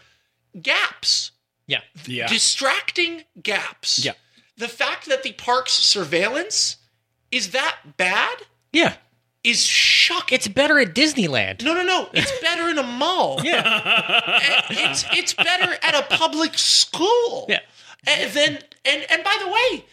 [0.60, 1.30] gaps,
[1.66, 2.26] yeah, Yeah.
[2.28, 4.04] distracting gaps.
[4.04, 4.12] Yeah.
[4.56, 6.76] The fact that the park's surveillance
[7.30, 8.36] is that bad
[8.72, 8.94] yeah.
[9.44, 10.34] Is shocking.
[10.34, 11.62] It's better at Disneyland.
[11.62, 12.08] no, no, no.
[12.14, 13.40] It's better in a mall.
[13.44, 14.40] Yeah.
[14.70, 17.46] It's it's better at a public school.
[17.48, 17.60] Yeah.
[18.06, 19.84] And then and and by the way,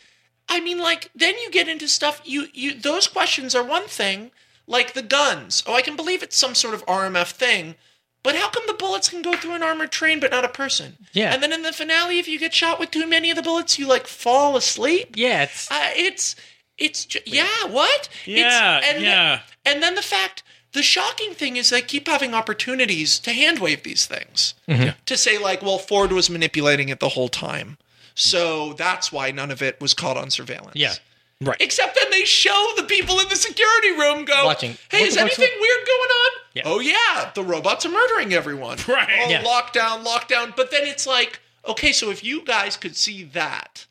[0.49, 4.31] I mean like then you get into stuff you you those questions are one thing,
[4.67, 5.63] like the guns.
[5.67, 7.75] Oh, I can believe it's some sort of RMF thing.
[8.23, 10.95] But how come the bullets can go through an armored train but not a person?
[11.11, 11.33] Yeah.
[11.33, 13.79] And then in the finale, if you get shot with too many of the bullets,
[13.79, 15.15] you like fall asleep.
[15.17, 16.35] Yeah, it's Uh, it's
[16.77, 17.65] it's ju- yeah.
[17.67, 18.09] What?
[18.25, 19.41] Yeah, It's, and yeah.
[19.65, 23.83] And then the fact, the shocking thing is they keep having opportunities to hand wave
[23.83, 24.53] these things.
[24.67, 24.89] Mm-hmm.
[25.05, 27.77] To say, like, well, Ford was manipulating it the whole time.
[28.15, 30.75] So that's why none of it was caught on surveillance.
[30.75, 30.93] Yeah.
[31.39, 31.57] Right.
[31.59, 34.77] Except then they show the people in the security room go, Watching.
[34.91, 36.31] Hey, What- is what's- anything weird going on?
[36.53, 36.61] Yeah.
[36.65, 38.77] Oh yeah, the robots are murdering everyone.
[38.87, 39.07] Right.
[39.23, 39.41] Oh, Yeah.
[39.43, 40.55] lockdown, lockdown.
[40.55, 43.85] But then it's like, okay, so if you guys could see that,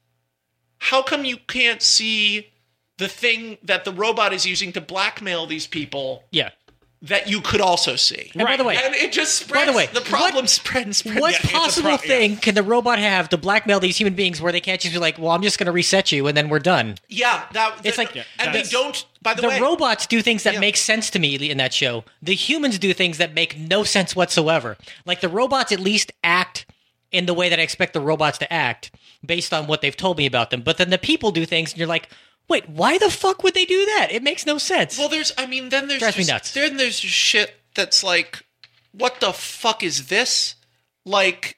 [0.79, 2.50] how come you can't see
[3.01, 6.51] the thing that the robot is using to blackmail these people Yeah.
[7.03, 8.31] that you could also see?
[8.35, 9.67] And by the way, And it just spreads.
[9.67, 11.19] By the way, the problem what- spread and spread.
[11.19, 12.19] what Yeah, possible pro- yeah.
[12.19, 15.01] thing can the robot have to blackmail these human beings where they can't just be
[15.01, 16.99] like, "Well, I'm just going to reset you and then we're done"?
[17.09, 17.79] Yeah, that.
[17.85, 19.03] It's the- like- Yeah, and they don't.
[19.23, 20.61] By the, The way, robots do things that Yeah.
[20.61, 22.05] make sense to me in that show.
[22.23, 24.77] The humans do things that make no sense whatsoever.
[25.07, 26.67] Like the robots at least act
[27.13, 28.91] in the way that I expect the robots to act
[29.25, 30.61] based on what they've told me about them.
[30.63, 32.09] But then the people do things and you're like,
[32.51, 34.09] "Wait, why the fuck would they do that?
[34.11, 35.33] It makes no sense." Well, there's.
[35.39, 36.53] I mean, then there's Drives me just, nuts.
[36.53, 38.45] Then there's just shit that's like,
[38.93, 40.57] what the fuck is this?
[41.07, 41.57] Like,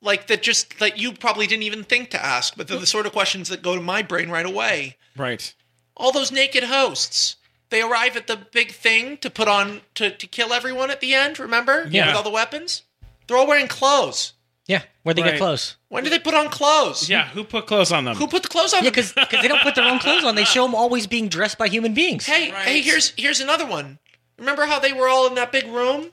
[0.00, 0.42] like that.
[0.42, 3.48] Just that you probably didn't even think to ask, but they're the sort of questions
[3.48, 4.96] that go to my brain right away.
[5.16, 5.52] Right.
[5.96, 7.34] All those naked hosts.
[7.70, 11.12] They arrive at the big thing to put on to, to kill everyone at the
[11.12, 11.38] end.
[11.38, 11.86] Remember?
[11.90, 12.06] Yeah.
[12.06, 12.82] With all the weapons.
[13.26, 14.32] They're all wearing clothes.
[14.66, 15.32] yeah, where they Right.
[15.32, 15.76] get close.
[15.88, 17.08] When do they put on clothes?
[17.08, 17.28] Yeah.
[17.28, 18.16] Who put clothes on them?
[18.16, 18.84] Who put the clothes on?
[18.84, 19.04] Yeah, them?
[19.14, 20.34] because they don't put their own clothes on.
[20.34, 22.26] They show them always being dressed by human beings.
[22.26, 23.98] Hey, hey, here's here's another one.
[24.38, 26.12] Remember how they were all in that big room?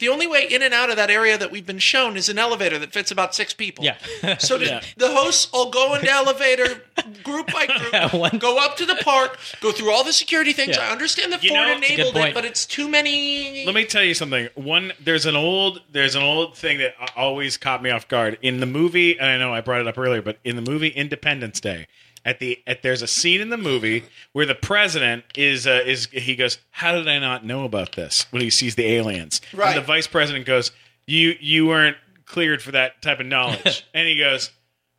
[0.00, 2.38] The only way in and out of that area that we've been shown is an
[2.38, 3.84] elevator that fits about six people.
[3.84, 3.96] Yeah.
[4.40, 4.82] So Yeah.
[4.96, 6.82] the hosts all go into elevator
[7.22, 10.76] group by group, One- go up to the park, go through all the security things.
[10.76, 10.88] Yeah.
[10.88, 13.64] I understand that You Ford know- That's a good enabled it, but it's too many.
[13.64, 14.48] Let me tell you something.
[14.56, 18.58] One, there's an old, there's an old thing that always caught me off guard in
[18.60, 19.16] the movie.
[19.18, 21.86] And I know I brought it up earlier, but in the movie Independence Day,
[22.24, 26.06] at the at there's a scene in the movie where the president is uh, is
[26.06, 29.76] he goes, "How did I not know about this?" When he sees the aliens, Right.
[29.76, 30.70] And the vice president goes,
[31.06, 34.50] "You you weren't cleared for that type of knowledge," and he goes,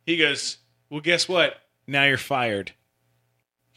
[0.04, 0.58] he goes,
[0.90, 1.56] "Well, guess what?
[1.86, 2.72] Now you're fired."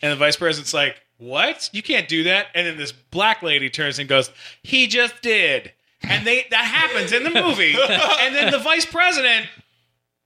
[0.02, 1.70] And the vice president's like, "What?
[1.74, 4.32] You can't do that." And then this black lady turns and goes,
[4.64, 7.76] "He just did." And they that happens in the movie.
[7.90, 9.48] and then the vice president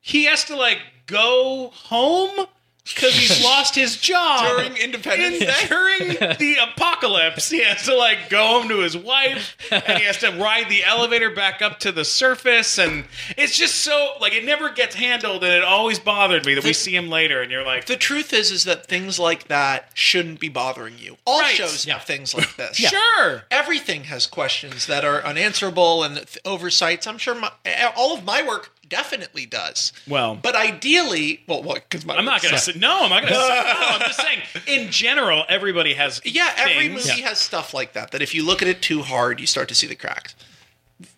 [0.05, 2.45] he has to like go home
[2.83, 5.67] because he's lost his job During Independence In- Day?
[5.67, 10.17] During the apocalypse, he has to like go home to his wife, and he has
[10.19, 13.05] to ride the elevator back up to the surface, and
[13.37, 16.73] it's just so like it never gets handled, and it always bothered me that we
[16.73, 20.39] see him later, and you're like, the truth is, is that things like that shouldn't
[20.39, 21.17] be bothering you.
[21.25, 21.55] All Right.
[21.55, 22.77] shows have things like this.
[22.77, 27.07] sure, everything has questions that are unanswerable and th- oversights.
[27.07, 27.51] I'm sure my,
[27.95, 29.91] all of my work definitely does.
[30.07, 31.89] Well- but ideally, well, what?
[31.89, 33.03] Because I'm not gonna say no.
[33.03, 33.87] I'm not gonna say no.
[33.89, 37.07] I'm just saying, in general, everybody has Yeah, every things.
[37.07, 38.11] movie has stuff like that.
[38.11, 40.35] That if you look at it too hard, you start to see the cracks.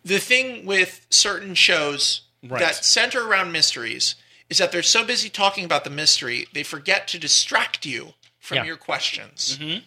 [0.06, 2.60] The thing with certain shows Right.
[2.60, 4.16] that center around mysteries
[4.50, 8.58] is that they're so busy talking about the mystery, they forget to distract you from
[8.58, 8.66] Yeah.
[8.66, 9.58] your questions.
[9.60, 9.80] Mm-hmm.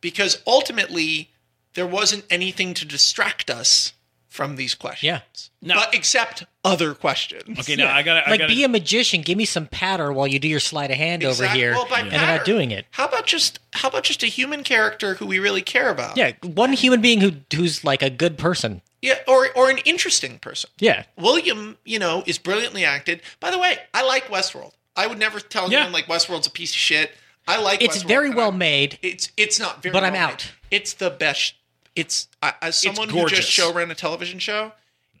[0.00, 1.30] Because ultimately,
[1.74, 3.92] there wasn't anything to distract us
[4.30, 5.50] from these questions.
[5.60, 5.74] Yeah.
[5.74, 5.74] No.
[5.74, 7.58] But except other questions.
[7.58, 9.20] Okay, now I gotta, I like gotta, be a magician.
[9.20, 12.00] Give me some patter while you do your sleight of hand over here, well, by
[12.00, 12.86] and they're not doing it.
[12.92, 16.16] How about just how about just a human character who we really care about?
[16.16, 18.80] Yeah, one human being who who's like a good person.
[19.02, 20.70] Yeah, or or an interesting person.
[20.78, 23.20] Yeah, William, you know, is brilliantly acted.
[23.40, 24.72] By the way, I like Westworld.
[24.96, 25.78] I would never tell Yeah.
[25.78, 27.10] anyone like Westworld's a piece of shit.
[27.48, 27.86] I like it.
[27.86, 28.98] it's Westworld, very well I'm- made.
[29.02, 30.32] It's it's not very But I'm well made.
[30.34, 30.52] out.
[30.70, 31.54] It's the best
[32.00, 34.72] it's I as someone who just show ran a television show,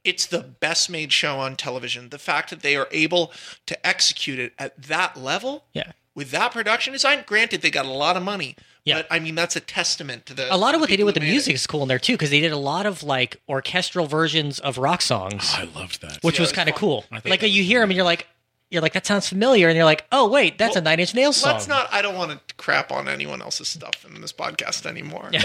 [0.04, 2.08] it's the best made show on television.
[2.08, 3.32] The fact that they are able
[3.66, 5.92] to execute it at that level Yeah.
[6.14, 8.56] with that production design, granted they got a lot of money.
[8.84, 8.96] Yeah.
[8.98, 11.14] But I mean that's a testament to the A lot of what they did with
[11.16, 11.56] the music it.
[11.56, 14.78] is cool in there too, because they did a lot of like orchestral versions of
[14.78, 16.18] rock songs, oh, I loved that.
[16.22, 17.04] which Yeah, was was kind of cool.
[17.26, 18.26] Like you hear them and you're like,
[18.70, 21.36] you're like that sounds familiar, and you're like, oh wait, that's a Nine Inch Nails
[21.36, 21.54] song.
[21.54, 25.30] Let's not I don't want to crap on anyone else's stuff in this podcast anymore.
[25.32, 25.40] no,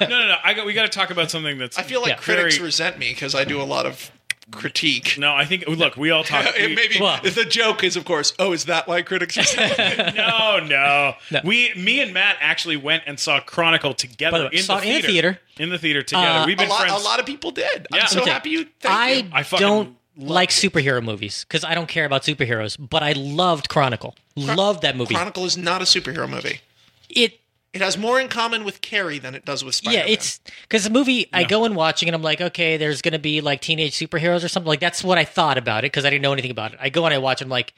[0.00, 0.36] no, no.
[0.42, 1.78] I got, we got to talk about something that's.
[1.78, 2.16] I feel like Yeah.
[2.16, 4.10] critics Very- resent me because I do a lot of
[4.50, 5.16] critique.
[5.18, 5.66] No, I think.
[5.68, 6.46] Look, we all talk.
[6.56, 9.78] It we- maybe Well- the joke is, of course, oh, is that why critics resent
[10.06, 10.12] me?
[10.16, 11.14] no, no,
[11.44, 14.80] We, me and Matt actually went and saw Chronicle together By the way, in, saw
[14.80, 15.28] the it in the theater.
[15.32, 15.40] theater.
[15.58, 16.26] In the theater together.
[16.40, 17.00] Uh, We've a, been lot, friends.
[17.02, 17.86] a lot of people did.
[17.94, 18.00] Yeah.
[18.02, 18.30] I'm so Okay.
[18.30, 18.64] happy you.
[18.80, 19.28] Thank I, you.
[19.32, 23.12] I fucking don't loved like superhero movies because I don't care about superheroes, but I
[23.12, 24.14] loved Chronicle.
[24.36, 25.14] Loved that movie.
[25.14, 26.60] Chronicle is not a superhero movie.
[27.08, 27.40] it
[27.72, 30.06] It has more in common with Carrie than it does with Spider-Man.
[30.06, 33.18] Yeah, it's because the movie I go and watching and I'm like, okay, there's gonna
[33.18, 34.68] be like teenage superheroes or something.
[34.68, 36.78] Like that's what I thought about it because I didn't know anything about it.
[36.80, 37.40] I go and I watch.
[37.40, 37.72] And I'm like,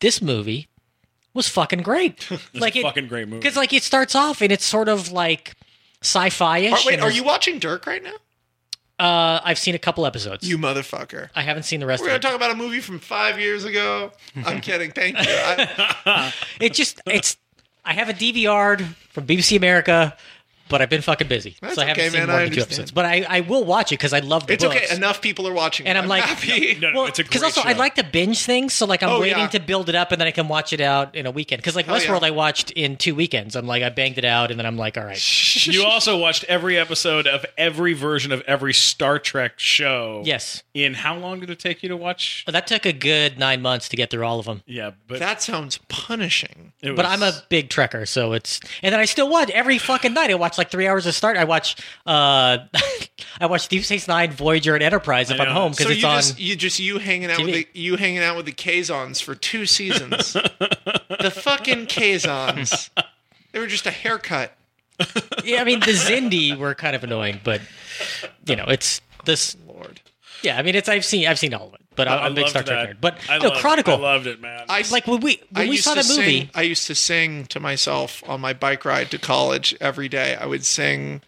[0.00, 0.68] this movie
[1.34, 2.28] was fucking great.
[2.54, 3.40] like a fucking great movie.
[3.40, 5.54] because like it starts off and it's sort of like
[6.02, 6.72] sci-fi-ish.
[6.86, 8.14] Are, wait, are you watching Dirk right now?
[8.98, 10.48] Uh, I've seen a couple episodes.
[10.48, 11.28] You motherfucker.
[11.34, 12.10] I haven't seen the rest of it.
[12.10, 12.38] We're of gonna it.
[12.38, 14.12] talk about a movie from five years ago.
[14.44, 14.90] I'm kidding.
[14.90, 15.24] Thank you.
[15.28, 17.36] I, It just it's.
[17.84, 18.80] I have a DVR
[19.10, 20.16] from BBC America,
[20.68, 22.52] but I've been fucking busy, That's so I haven't okay, seen man, more I than
[22.52, 22.68] two understand.
[22.72, 22.90] episodes.
[22.92, 24.76] But I, I will watch it because I love the it's books.
[24.76, 24.94] okay.
[24.94, 25.86] Enough people are watching.
[25.86, 26.74] And I'm like- happy.
[26.80, 29.02] No, no, Well, it's a great because also I like to binge things, so like
[29.02, 29.48] I'm Oh, waiting yeah.
[29.48, 31.60] to build it up, and then I can watch it out in a weekend.
[31.62, 32.28] Because like Hell Westworld, yeah.
[32.28, 33.56] I watched in two weekends.
[33.56, 35.18] I'm like I banged it out, and then I'm like, all right,
[35.66, 40.22] You also watched every episode of every version of every Star Trek show.
[40.24, 40.62] yes.
[40.74, 42.44] In how long did it take you to watch?
[42.46, 44.62] But that took a good nine months to get through all of them.
[44.66, 46.72] Yeah, but that sounds punishing.
[46.82, 49.78] it But was- I'm a big trekker, so it's and then I still watch every
[49.78, 50.30] fucking night.
[50.30, 51.36] I watch like three hours of start.
[51.36, 52.58] I watch uh
[53.40, 56.08] I watch Deep Space Nine, Voyager, and Enterprise if I'm home because So it's you
[56.08, 56.16] on.
[56.18, 59.34] just you just you hanging out with the you hanging out with the Kazons for
[59.34, 60.32] two seasons.
[60.32, 62.90] the fucking Kazons.
[63.52, 64.52] They were just a haircut.
[65.44, 67.60] Yeah, I mean the Xindi were kind of annoying, but
[68.46, 69.56] you know it's this.
[69.66, 70.00] Lord.
[70.42, 72.32] Yeah, I mean it's I've seen I've seen all of it, but I'm, I I'm
[72.32, 72.96] a big loved Star Trek that.
[72.96, 73.00] nerd.
[73.02, 73.94] But I no, loved- Chronicle.
[73.94, 74.64] I loved it, man.
[74.70, 76.50] I like when we I we saw to that movie.
[76.54, 80.34] I used to sing to myself on my bike ride to college every day.
[80.34, 81.20] I would sing.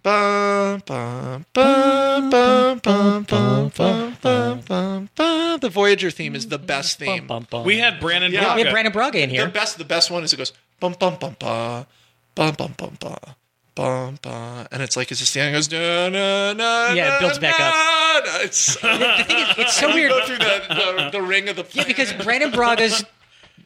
[0.00, 2.78] Bum, bum, bum, bum, bum,
[3.24, 5.58] bum, bum, bum, bum, bum.
[5.60, 7.28] The Voyager theme is the best theme.
[7.64, 8.32] We had Brannon.
[8.32, 8.64] Yeah, we Braga.
[8.64, 9.46] had Brannon Braga in here.
[9.46, 11.86] The best, the best one is it goes bum bum bum bum
[12.36, 13.16] bum bum bum bum
[13.78, 15.50] bum bum, and it's like it's just the end.
[15.50, 16.92] It goes na na na.
[16.94, 17.74] Yeah, it builds back up.
[18.34, 18.44] up.
[18.44, 20.10] It's the thing is, it's so weird.
[20.10, 23.04] go through the, the the ring of the Yeah, because Brannon Braga's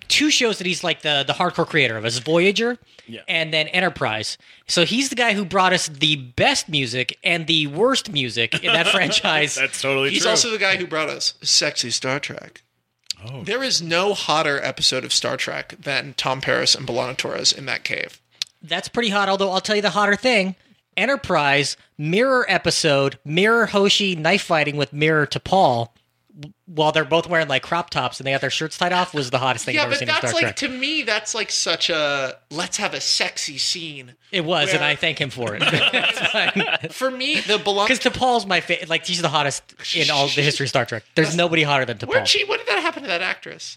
[0.09, 3.23] two shows that he's like the the hardcore creator of is Voyager Yeah.
[3.29, 4.37] and then Enterprise.
[4.67, 8.73] So he's the guy who brought us the best music and the worst music in
[8.73, 9.55] that franchise.
[9.55, 10.15] That's totally true.
[10.15, 10.31] he's true.
[10.31, 12.63] also the guy who brought us sexy Star Trek.
[13.25, 13.43] Oh.
[13.45, 17.67] There is no hotter episode of Star Trek than Tom Paris and B'Elanna Torres in
[17.67, 18.21] that cave.
[18.63, 19.29] That's pretty hot.
[19.29, 20.57] Although I'll tell you the hotter thing:
[20.97, 25.89] Enterprise mirror episode, mirror Hoshi knife fighting with mirror T'Pol.
[26.65, 29.29] While they're both wearing like crop tops and they got their shirts tied off, was
[29.31, 30.57] the hottest thing Yeah, I've ever but seen in that's Star like Trek.
[30.57, 34.15] to me, that's like such a let's have a sexy scene.
[34.31, 35.63] it was, and I thank him for it.
[36.93, 38.89] For me, the B'Elanna Because T'Pol's my favorite.
[38.89, 41.05] Like she's the hottest in all the history of Star Trek.
[41.15, 42.27] There's nobody hotter than Where'd T'Pol.
[42.27, 42.45] she?
[42.47, 43.77] What did that happen to that actress?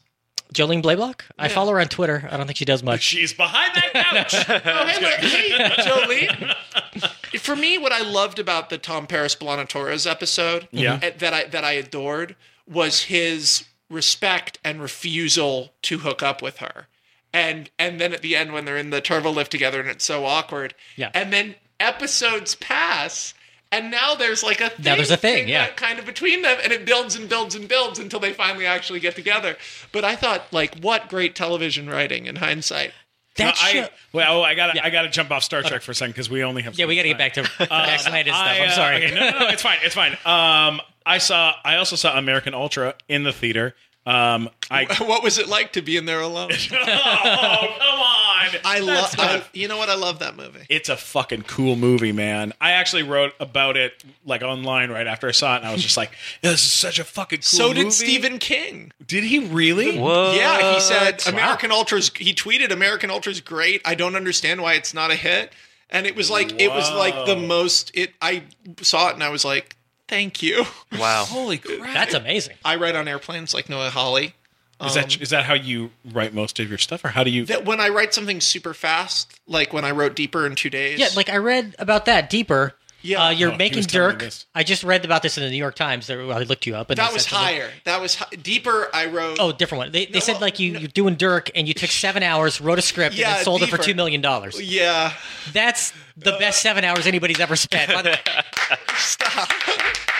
[0.53, 1.21] Jolene Blalock.
[1.37, 2.27] I follow her on Twitter.
[2.31, 3.01] I don't think she does much.
[3.01, 4.35] She's behind that couch.
[4.65, 5.49] Oh, hey, look, hey,
[5.83, 7.39] Jolene.
[7.39, 10.99] For me, what I loved about the Tom Paris B'Elanna Torres episode, Yeah.
[11.01, 12.35] eh, that I that I adored,
[12.67, 16.87] was his respect and refusal to hook up with her,
[17.33, 20.05] and and then at the end when they're in the turbo lift together and it's
[20.05, 21.11] so awkward, Yeah.
[21.13, 23.33] and then episodes pass.
[23.71, 25.67] And now there's like a thing, Now there's a thing, yeah.
[25.67, 28.99] kind of between them, and it builds and builds and builds until they finally actually
[29.01, 29.57] get together.
[29.91, 32.93] But I thought, like, what great television writing in hindsight.
[33.37, 33.81] No, That show.
[33.81, 34.85] I, well, I got to Yeah.
[34.85, 36.77] I got to jump off Star Trek for a second because we only have.
[36.79, 38.47] yeah, we got to get back to Max Landis stuff.
[38.47, 38.95] I, I'm uh, sorry.
[39.05, 39.77] okay, no, no, no, it's fine.
[39.83, 40.13] It's fine.
[40.25, 41.53] Um, I saw.
[41.65, 43.75] I also saw American Ultra in the theater.
[44.05, 44.85] Um, I.
[45.05, 46.51] What was it like to be in there alone?
[46.71, 48.14] oh, come on!
[48.63, 49.17] I love.
[49.17, 49.89] not- You know what?
[49.89, 50.65] I love that movie.
[50.69, 52.53] It's a fucking cool movie, man.
[52.61, 55.81] I actually wrote about it like online right after I saw it, and I was
[55.83, 57.83] just like, "This is such a fucking cool." so movie.
[57.83, 58.91] did Stephen King.
[59.05, 59.97] Did he really?
[59.97, 60.35] What?
[60.35, 62.11] Yeah, he said American Ultra's.
[62.15, 63.81] He tweeted American Ultra's great.
[63.85, 65.53] I don't understand why it's not a hit.
[65.89, 67.91] And it was like it was like the most.
[67.93, 68.13] It.
[68.21, 68.43] I
[68.81, 69.75] saw it and I was like,
[70.07, 70.65] thank you.
[70.97, 71.25] Wow.
[71.29, 71.93] Holy crap!
[71.93, 72.55] That's amazing.
[72.65, 74.33] I write on airplanes like Noah Hawley.
[74.83, 77.29] Is that um, is that how you write most of your stuff, or how do
[77.29, 77.45] you?
[77.45, 80.99] That when I write something super fast, like when I wrote Deeper in two days.
[80.99, 82.73] Yeah, like I read about that deeper.
[83.05, 83.25] Yeah.
[83.25, 84.33] uh, you're Oh, making was telling me Dirk.
[84.53, 86.07] I just read about this in the New York Times.
[86.07, 87.69] There- I looked you up, and that was said something- higher.
[87.85, 88.89] That was hi- deeper.
[88.93, 89.37] I wrote.
[89.39, 89.91] Oh, different one.
[89.91, 90.79] They, they said like you no.
[90.79, 93.61] you're doing Dirk, and you took seven hours, wrote a script, and Yeah, then sold
[93.63, 94.59] it for two million dollars.
[94.61, 95.13] yeah.
[95.53, 97.91] That's the best seven hours anybody's ever spent.
[97.93, 98.19] By the way,
[98.97, 99.49] Stop.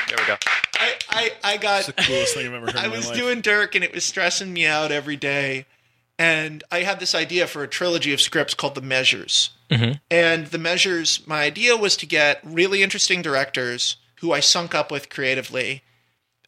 [0.07, 0.35] There we go.
[0.75, 1.83] I, I, I got.
[1.97, 2.75] coolest thing I've ever heard.
[2.75, 3.17] I in my was life.
[3.17, 5.65] doing Dirk and it was stressing me out every day.
[6.19, 9.49] And I had this idea for a trilogy of scripts called The Measures.
[10.11, 14.91] And The Measures, my idea was to get really interesting directors who I sunk up
[14.91, 15.83] with creatively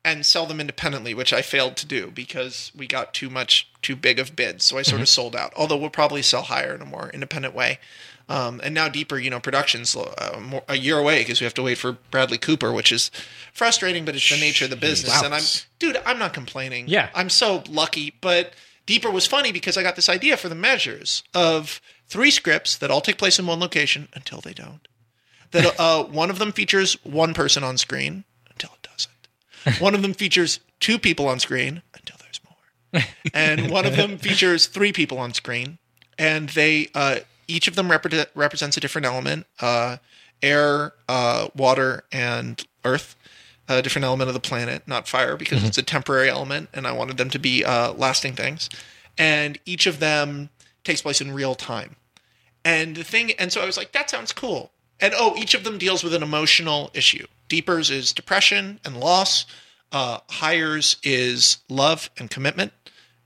[0.06, 3.96] and sell them independently, which I failed to do because we got too much, too
[3.96, 4.64] big of bids.
[4.64, 5.52] So I sort of sold out.
[5.58, 7.80] Although we'll probably sell higher in a more independent way.
[8.30, 11.54] Um, and now deeper, you know, production's uh, more, a year away because we have
[11.56, 13.10] to wait for Bradley Cooper, which is
[13.54, 15.22] frustrating, but it's the nature of the business.
[15.24, 15.44] And I'm,
[15.80, 16.88] dude, I'm not complaining.
[16.88, 17.10] Yeah.
[17.14, 18.16] I'm so lucky.
[18.22, 18.54] But
[18.86, 22.90] deeper was funny because I got this idea for the measures of three scripts that
[22.90, 24.88] all take place in one location until they don't.
[25.52, 29.82] That uh, one of them features one person on screen until it doesn't.
[29.82, 33.04] One of them features two people on screen until there's more.
[33.34, 35.78] And one of them features three people on screen,
[36.18, 39.98] and they uh, each of them repre- represents a different element: uh,
[40.42, 43.16] air, uh, water, and earth.
[43.70, 46.94] A different element of the planet, not fire, because it's a temporary element, and I
[46.94, 48.70] wanted them to be uh, lasting things.
[49.18, 50.50] And each of them
[50.88, 51.98] takes place in real time.
[52.66, 54.72] And the thing, and so I was like, that sounds cool.
[55.00, 57.28] And oh, each of them deals with an emotional issue.
[57.50, 59.46] Deepers is depression and loss.
[59.92, 62.74] Uh, Hires is love and commitment,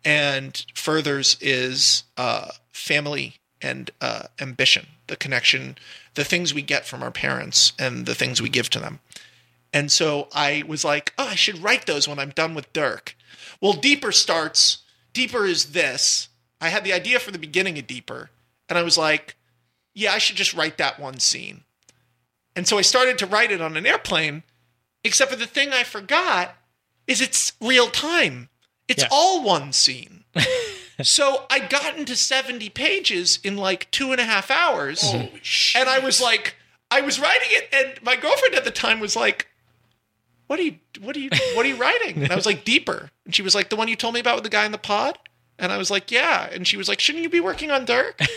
[0.05, 5.77] and Furthers is uh, family and uh, ambition, the connection,
[6.15, 8.99] the things we get from our parents and the things we give to them.
[9.73, 13.15] And so I was like, oh, I should write those when I'm done with Dirk.
[13.61, 14.79] Well, Deeper starts.
[15.13, 16.27] Deeper is this.
[16.61, 18.29] I had the idea for the beginning of Deeper,
[18.69, 19.35] and I was like,
[19.93, 21.63] yeah, I should just write that one scene.
[22.55, 24.43] And so I started to write it on an airplane,
[25.03, 26.55] except for the thing I forgot
[27.07, 28.49] is it's real time.
[28.87, 29.09] It's Yeah.
[29.11, 30.23] all one scene.
[31.01, 35.03] so I got into 70 pages in like two and a half hours.
[35.13, 36.55] and I was like,
[36.91, 39.47] I was writing it, and my girlfriend at the time was like,
[40.47, 42.23] what are you what are you what are you writing?
[42.23, 43.09] And I was like, deeper.
[43.25, 44.77] And she was like, the one you told me about with the guy in the
[44.77, 45.17] pod?
[45.61, 46.49] And I was like, yeah.
[46.51, 48.19] And she was like, shouldn't you be working on Dirk?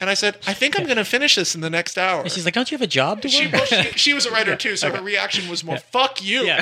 [0.00, 2.20] And I said, I think I'm going to finish this in the next hour.
[2.22, 4.26] And she's like, "Don't you have a job to She, work?" well, she, she was
[4.26, 6.60] a writer too, so her reaction was more "fuck you." and,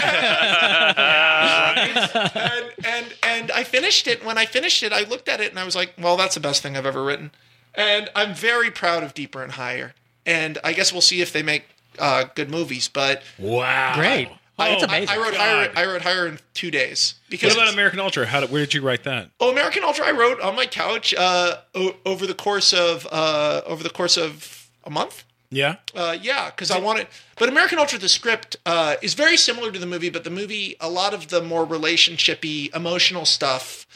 [2.83, 4.25] and and I finished it.
[4.25, 6.41] When I finished it, I looked at it and I was like, "Well, that's the
[6.41, 7.31] best thing I've ever written."
[7.75, 9.93] And I'm very proud of Deeper and Higher.
[10.25, 11.65] And I guess we'll see if they make
[11.99, 12.89] uh, good movies.
[12.89, 13.97] But Wow.
[13.97, 14.31] Great.
[14.59, 15.09] I, That's I, amazing.
[15.09, 15.37] I wrote God.
[15.39, 15.73] Higher.
[15.77, 18.27] I wrote Higher in two days because What about American Ultra?
[18.27, 19.31] How did, where did you write that?
[19.39, 23.61] Oh, American Ultra, I wrote on my couch uh, o- over the course of uh,
[23.67, 25.25] over the course of a month.
[25.51, 25.77] Yeah.
[25.95, 27.07] Uh, yeah, because I wanted.
[27.39, 30.77] But American Ultra, the script uh, is very similar to the movie, but the movie,
[30.81, 33.87] a lot of the more relationshipy, emotional stuff,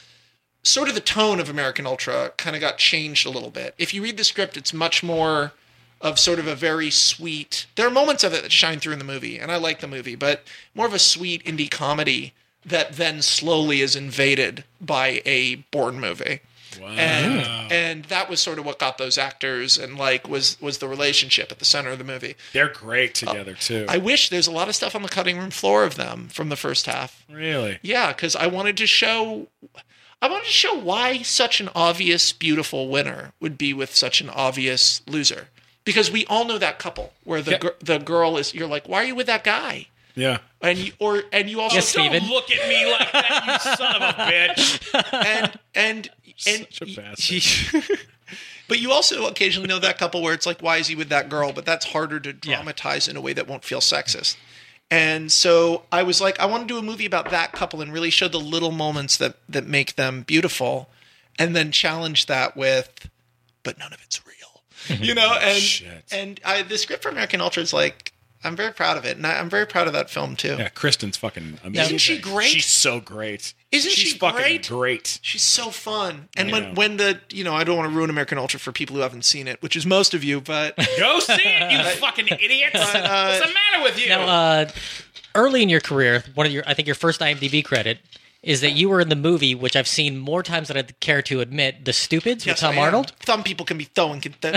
[0.62, 3.74] sort of the tone of American Ultra, kind of got changed a little bit.
[3.78, 5.52] If you read the script, it's much more
[6.00, 7.66] of sort of a very sweet.
[7.76, 9.86] There are moments of it that shine through in the movie, and I like the
[9.88, 10.44] movie, but
[10.74, 12.32] more of a sweet indie comedy
[12.64, 16.40] that then slowly is invaded by a Bourne movie
[16.80, 16.86] Wow.
[16.88, 20.86] and and that was sort of what got those actors and like was was the
[20.86, 22.36] relationship at the center of the movie.
[22.52, 23.86] They're great uh, together too.
[23.88, 26.48] I wish there's a lot of stuff on the cutting room floor of them from
[26.48, 27.24] the first half.
[27.28, 27.80] really.
[27.82, 29.48] Yeah, because I wanted to show.
[30.22, 34.28] I wanted to show why such an obvious, beautiful winner would be with such an
[34.30, 35.48] obvious loser.
[35.90, 37.58] Because we all know that couple where the Yeah.
[37.58, 38.54] gir- the girl is.
[38.54, 39.86] You're like, why are you with that guy?
[40.14, 40.38] Yeah.
[40.60, 42.28] And you, or and you also Yes, Don't Steven.
[42.28, 45.24] look at me like that, you son of a bitch.
[45.24, 46.10] and and
[46.46, 47.98] and Such a bastard.
[48.68, 51.28] But you also occasionally know that couple where it's like, why is he with that
[51.28, 51.52] girl?
[51.52, 52.54] But that's harder to Yeah.
[52.56, 54.36] dramatize in a way that won't feel sexist.
[54.92, 57.92] And so I was like, I want to do a movie about that couple and
[57.92, 60.88] really show the little moments that that make them beautiful,
[61.38, 63.08] and then challenge that with,
[63.64, 64.29] but none of it's real,
[64.88, 65.32] you know.
[65.40, 66.04] And Shit.
[66.12, 68.12] and I, the script for American Ultra is like,
[68.42, 70.56] I'm very proud of it, and I, I'm very proud of that film too.
[70.58, 71.84] Yeah, Kristen's fucking amazing.
[71.96, 72.48] Isn't she great?
[72.48, 73.52] She's so great.
[73.70, 74.68] Isn't She's she fucking great?
[74.68, 75.18] great.
[75.22, 76.28] She's so fun.
[76.36, 78.72] And I when when the you know I don't want to ruin American Ultra for
[78.72, 81.78] people who haven't seen it, which is most of you, but Go see it, you
[82.00, 82.74] fucking idiots.
[82.76, 84.08] uh, What's the matter with you?
[84.08, 84.70] Now, uh,
[85.34, 87.98] early in your career, one of your, I think your first IMDb credit
[88.42, 91.20] is that you were in the movie, which I've seen more times than I'd care
[91.22, 92.84] to admit, The Stupids Yes, with Tom I am.
[92.84, 93.12] Arnold.
[93.24, 94.20] Some people can be throwing.
[94.20, 94.54] Can th-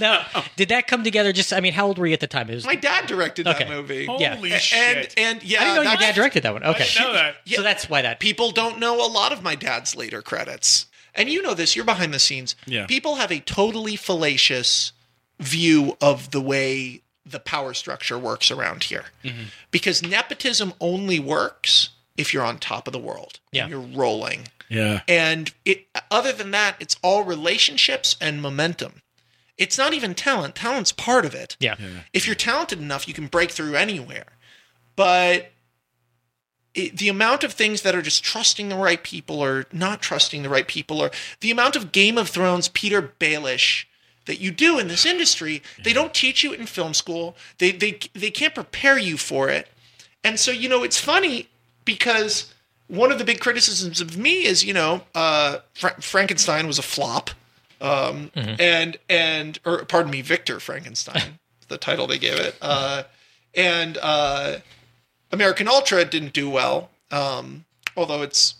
[0.00, 0.26] Now,
[0.56, 1.32] did that come together?
[1.32, 2.50] Just, I mean, how old were you at the time?
[2.50, 2.66] It was.
[2.66, 3.68] My dad directed that Okay.
[3.70, 4.06] movie.
[4.18, 4.36] Yeah.
[4.36, 5.14] Holy and shit.
[5.16, 6.64] and yeah, I didn't know your that's- dad directed that one.
[6.64, 7.36] Okay, I know that.
[7.44, 7.56] Yeah.
[7.58, 8.20] so that's why that.
[8.20, 10.86] people don't know a lot of my dad's later credits.
[11.14, 12.56] And you know this, you're behind the scenes.
[12.66, 12.84] Yeah.
[12.86, 14.92] People have a totally fallacious
[15.40, 19.06] view of the way the power structure works around here.
[19.24, 19.44] Mm-hmm.
[19.70, 23.40] Because nepotism only works if you're on top of the world.
[23.52, 23.66] Yeah.
[23.66, 24.48] You're rolling.
[24.68, 25.00] Yeah.
[25.08, 29.02] And it other than that, it's all relationships and momentum.
[29.58, 30.54] It's not even talent.
[30.54, 31.56] Talent's part of it.
[31.58, 31.76] Yeah.
[32.12, 34.26] If you're talented enough, you can break through anywhere.
[34.96, 35.52] But
[36.74, 40.42] it, the amount of things that are just trusting the right people or not trusting
[40.42, 41.10] the right people, or
[41.40, 43.86] the amount of Game of Thrones Petyr Baelish
[44.26, 47.36] that you do in this industry, they don't teach you it in film school.
[47.58, 49.68] They they they can't prepare you for it.
[50.22, 51.48] And so you know, it's funny
[51.84, 52.52] because
[52.88, 56.82] one of the big criticisms of me is you know uh, Fra- Frankenstein was a
[56.82, 57.30] flop,
[57.80, 63.04] um, and and or pardon me, Victor Frankenstein, the title they gave it, uh,
[63.54, 64.58] and uh,
[65.32, 67.64] American Ultra didn't do well, um,
[67.96, 68.54] although it's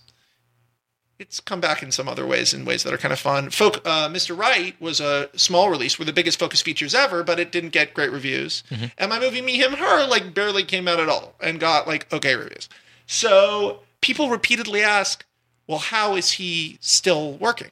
[1.18, 3.50] it's come back in some other ways, in ways that are kind of fun.
[3.50, 4.36] Folk, uh, Mr.
[4.36, 7.94] Right was a small release, were the biggest focus features ever, but it didn't get
[7.94, 8.62] great reviews.
[8.98, 12.12] And my movie Me, Him, Her like barely came out at all and got like
[12.12, 12.68] okay reviews.
[13.06, 15.24] So people repeatedly ask,
[15.66, 17.70] well, how is he still working?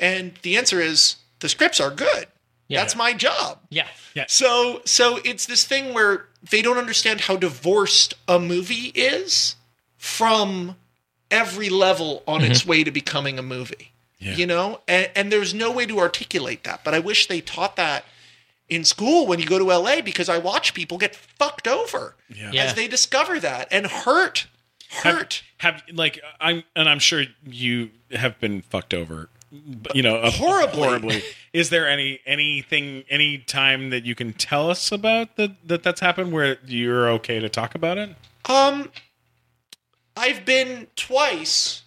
[0.00, 2.26] And the answer is the scripts are good.
[2.68, 2.80] Yeah.
[2.80, 3.58] That's my job.
[3.70, 3.86] Yeah.
[4.14, 4.24] Yeah.
[4.28, 9.56] So so it's this thing where they don't understand how divorced a movie is
[9.98, 10.76] from
[11.30, 13.92] every level on its way to becoming a movie.
[14.18, 14.80] You know?
[14.88, 16.82] And, and there's no way to articulate that.
[16.82, 18.06] But I wish they taught that
[18.70, 22.50] in school when you go to LA because I watch people get fucked over Yeah.
[22.52, 22.62] Yeah.
[22.64, 24.46] as they discover that and hurt.
[24.90, 25.42] Hurt.
[25.58, 29.28] Have like I'm and I'm sure you have been fucked over,
[29.92, 30.76] you know, Horribly.
[30.82, 31.22] Horribly.
[31.52, 36.00] Is there any anything any time that you can tell us about that that that's
[36.00, 38.10] happened where you're okay to talk about it?
[38.48, 38.90] Um,
[40.16, 41.82] I've been twice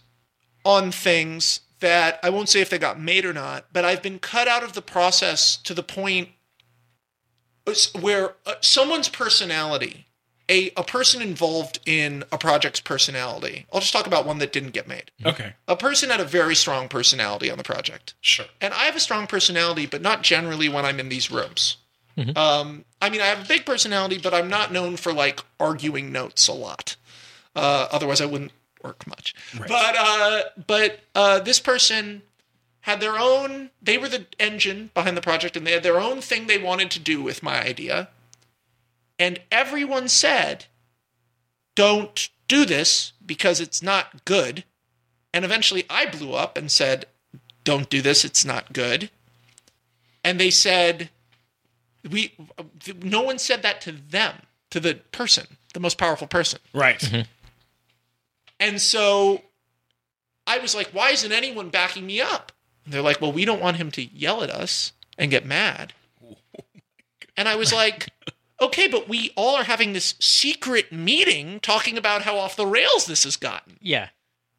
[0.66, 4.20] on things that I won't say if they got made or not, but I've been
[4.20, 6.30] cut out of the process to the point
[8.00, 10.06] where uh, someone's personality,
[10.50, 13.66] a a person involved in a project's personality.
[13.74, 15.12] I'll just talk about one that didn't get made.
[15.26, 18.14] Okay, A person had a very strong personality on the project.
[18.22, 18.46] sure.
[18.62, 21.78] And I have a strong personality, but not generally when I'm in these rooms.
[22.36, 26.12] Um, I mean, I have a big personality, but I'm not known for like arguing
[26.12, 26.96] notes a lot.
[27.56, 28.52] Uh, otherwise, I wouldn't
[28.84, 29.34] work much.
[29.58, 32.22] But uh, but uh, this person
[32.82, 33.72] had their own.
[33.82, 36.92] They were the engine behind the project, and they had their own thing they wanted
[36.92, 38.10] to do with my idea.
[39.20, 40.66] And everyone said,
[41.76, 44.64] "Don't do this because it's not good."
[45.34, 47.06] And eventually, I blew up and said,
[47.68, 49.10] don't do this it's not good
[50.24, 51.10] and they said
[52.10, 52.34] we
[53.04, 54.36] no one said that to them
[54.70, 57.26] to the person the most powerful person Right.
[58.60, 59.42] And so
[60.46, 62.52] i was like why isn't anyone backing me up
[62.86, 65.94] and they're like well we don't want him to yell at us and get mad
[67.38, 68.10] and i was like
[68.60, 73.06] okay but we all are having this secret meeting talking about how off the rails
[73.06, 74.10] this has gotten Yeah.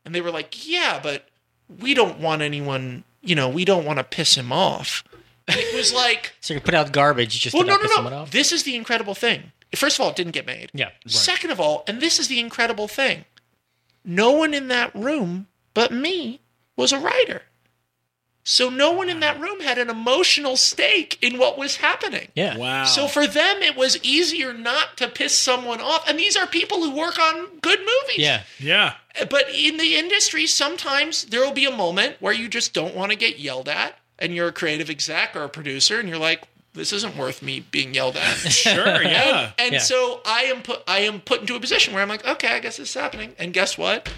[0.04, 1.28] and they were like, yeah, but
[1.80, 5.04] we don't want anyone, you know, we don't want to piss him off.
[5.46, 8.16] And it was like, So you put out garbage just well, to no, no, no.
[8.18, 8.30] off.
[8.30, 9.52] This is the incredible thing.
[9.74, 10.70] First of all, it didn't get made.
[10.72, 10.90] Yeah.
[11.06, 13.24] Second of all, and this is the incredible thing
[14.08, 16.40] no one in that room but me
[16.76, 17.42] was a writer.
[18.42, 22.28] So no one in that room had an emotional stake in what was happening.
[22.34, 22.56] Yeah.
[22.56, 22.84] Wow.
[22.84, 26.08] So for them, it was easier not to piss someone off.
[26.08, 28.18] And these are people who work on good movies.
[28.18, 28.44] Yeah.
[28.58, 28.94] yeah.
[29.28, 33.12] But in the industry, sometimes there will be a moment where you just don't want
[33.12, 36.48] to get yelled at, and you're a creative exec or a producer, and you're like,
[36.78, 39.02] "This isn't worth me being yelled at." Sure.
[39.02, 39.52] Yeah.
[39.58, 39.78] and Yeah.
[39.80, 42.60] so I am put I am put into a position where I'm like, "Okay, I
[42.60, 44.10] guess this is happening." And guess what?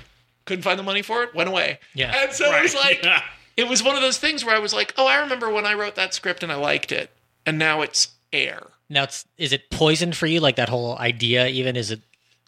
[0.45, 1.35] Couldn't find the money for it.
[1.35, 1.79] Went away.
[1.95, 2.13] Yeah.
[2.17, 3.23] And so it was like, Yeah.
[3.57, 5.75] it was one of those things where I was like, "Oh, I remember when I
[5.75, 7.11] wrote that script and I liked it,
[7.47, 10.41] and now it's air." Now it's is it poison for you?
[10.41, 12.01] Like that whole idea, even is it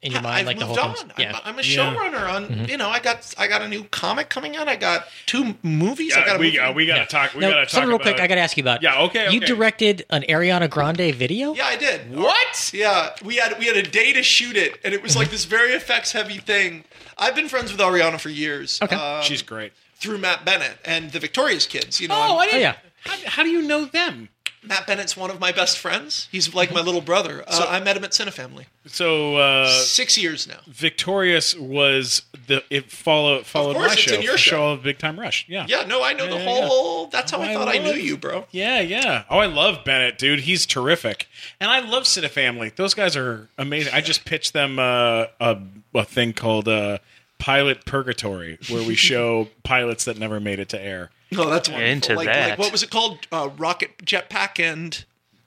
[0.02, 0.40] in your mind?
[0.40, 0.96] I've like the moved whole on.
[0.96, 1.12] thing?
[1.18, 1.36] Yeah.
[1.44, 1.94] I'm, I'm a Yeah.
[1.94, 2.46] showrunner on.
[2.46, 2.64] Mm-hmm.
[2.66, 4.68] You know, I got I got a new comic coming out.
[4.68, 6.14] I got two movies.
[6.14, 6.58] I Yeah, got a we movie.
[6.58, 7.04] uh, we gotta Yeah.
[7.06, 7.34] talk.
[7.34, 8.20] We gotta talk something real about, quick.
[8.20, 8.82] I got to ask you about.
[8.82, 11.54] Yeah, okay, You directed an Ariana Grande video.
[11.54, 12.14] Yeah, I did.
[12.14, 12.70] What?
[12.74, 15.44] Yeah, we had we had a day to shoot it, and it was like this
[15.44, 16.84] very effects heavy thing.
[17.18, 18.80] I've been friends with Ariana for years.
[18.82, 18.96] Okay.
[18.96, 19.72] um, She's great.
[19.96, 22.00] through Matt Bennett and the Victorious Kids.
[22.00, 22.60] You know, Oh, I'm- I didn't.
[22.62, 22.74] yeah.
[23.04, 24.28] How, how do you know them?
[24.64, 26.28] Matt Bennett's one of my best friends.
[26.30, 27.42] He's like my little brother.
[27.46, 28.66] Uh, I met him at Cinefamily.
[28.86, 30.58] So uh, Six years now.
[30.68, 34.72] Victorious was the it follow followed course, my it's show, in your the show.
[34.72, 35.46] of Big Time Rush.
[35.48, 35.66] Yeah.
[35.68, 37.06] Yeah, no, I know the Yeah, yeah, whole.
[37.08, 38.46] That's how Oh, I I thought I knew you, bro.
[38.52, 39.24] Yeah, yeah.
[39.28, 40.40] Oh, I love Bennett, dude.
[40.40, 41.28] He's terrific,
[41.60, 42.74] and I love Cinefamily.
[42.76, 43.92] Those guys are amazing.
[43.94, 45.58] I just pitched them uh, a
[45.94, 46.98] a thing called uh,
[47.38, 51.10] Pilot Purgatory, where we show pilots that never made it to air.
[51.32, 51.92] No, that's wonderful.
[51.92, 52.50] Into like, that.
[52.50, 53.18] like what was it called?
[53.32, 55.04] Uh, Rocket Jetpack and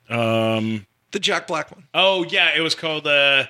[0.10, 0.86] Um.
[1.12, 1.86] the Jack Black one.
[1.94, 3.08] Oh yeah, it was called.
[3.08, 3.46] Uh,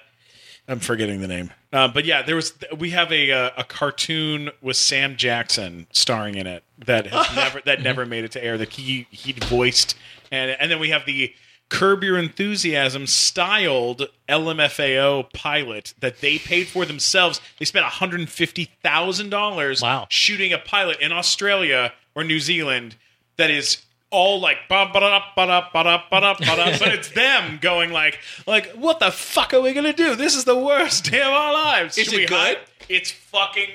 [0.68, 1.52] I'm forgetting the name.
[1.72, 2.54] Uh, but yeah, there was.
[2.78, 7.62] We have a uh, a cartoon with Sam Jackson starring in it that has never
[7.66, 8.58] that never made it to air.
[8.58, 9.96] That he he voiced,
[10.32, 11.34] and and then we have the
[11.70, 17.42] Curb Your Enthusiasm styled LMFAO pilot that they paid for themselves.
[17.60, 20.08] They spent 150 thousand dollars Wow.
[20.10, 22.96] shooting a pilot in Australia or New Zealand
[23.38, 26.80] that is all like ba ba da ba da ba da ba da ba da,
[26.80, 30.16] but it's them going like like what the fuck are we gonna do?
[30.16, 31.98] This is the worst day of our lives.
[31.98, 32.38] Is Should it we good?
[32.38, 32.58] hide?
[32.88, 33.70] It's fucking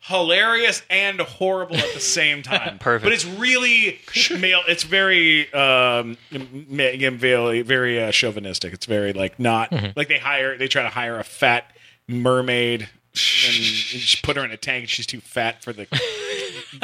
[0.00, 2.78] hilarious and horrible at the same time.
[2.80, 3.04] Perfect.
[3.04, 4.00] But it's really
[4.38, 4.62] male.
[4.66, 8.72] It's very um ma- very very uh, chauvinistic.
[8.72, 11.70] It's very like not like they hire they try to hire a fat
[12.08, 12.82] mermaid
[13.12, 14.88] and just put her in a tank.
[14.88, 15.86] She's too fat for the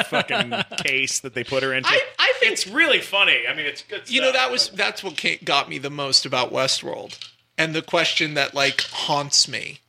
[0.05, 1.89] fucking case that they put her into.
[1.89, 3.41] I, I think it's really funny.
[3.49, 4.09] I mean, it's good.
[4.09, 7.17] you know stuff, that was that's what got me the most about Westworld,
[7.57, 9.79] and the question that like haunts me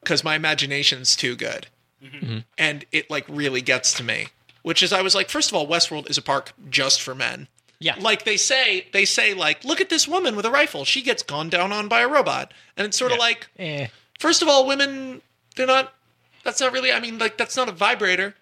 [0.00, 1.66] because my imagination's too good,
[2.04, 2.38] Mm-hmm.
[2.58, 4.26] and it like really gets to me.
[4.62, 7.48] which is I was like, first of all, Westworld is a park just for men.
[7.80, 7.96] Yeah.
[7.98, 10.84] Like they say, they say like, look at this woman with a rifle.
[10.84, 13.88] She gets gone down on by a robot, and it's sort of like, Eh.
[14.18, 15.22] first of all, women
[15.56, 15.92] they're not.
[16.44, 16.92] That's not really.
[16.92, 18.34] I mean, like that's not a vibrator.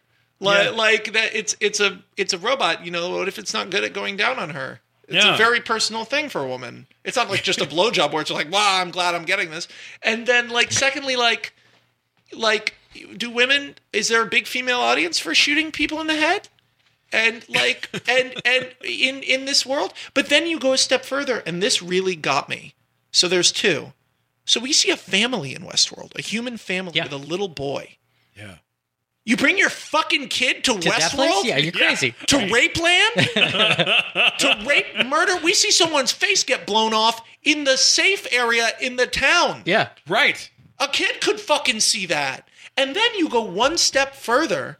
[0.43, 0.71] Like, Yeah.
[0.71, 1.35] like that.
[1.35, 2.85] It's it's a it's a robot.
[2.85, 4.81] You know, what if it's not good at going down on her?
[5.09, 5.35] It's Yeah.
[5.35, 6.87] a very personal thing for a woman.
[7.05, 9.69] It's not like just a blowjob where it's like, wow, I'm glad I'm getting this.
[10.03, 11.53] And then like, secondly, like,
[12.33, 12.75] like,
[13.17, 13.77] do women?
[13.93, 16.49] Is there a big female audience for shooting people in the head?
[17.13, 21.43] And like, and and in in this world, but then you go a step further,
[21.47, 22.75] and this really got me.
[23.11, 23.93] So there's two.
[24.45, 27.05] So we see a family in Westworld, a human family Yeah.
[27.05, 27.97] with a little boy.
[28.37, 28.57] Yeah.
[29.25, 30.89] You bring your fucking kid to, To?
[30.91, 31.87] Westworld Yeah, you're Yeah.
[31.87, 32.15] crazy.
[32.27, 33.15] to rape land,
[34.39, 35.37] to rape, murder.
[35.43, 39.63] We see someone's face get blown off in the safe area in the town.
[39.65, 39.91] Yeah.
[40.09, 40.51] Right.
[40.81, 42.49] A kid could fucking see that.
[42.77, 44.79] And then you go one step further,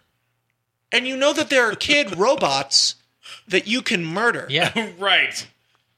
[0.91, 2.97] and you know that there are kid robots
[3.47, 4.47] that you can murder.
[4.49, 4.91] Yeah.
[4.99, 5.47] right.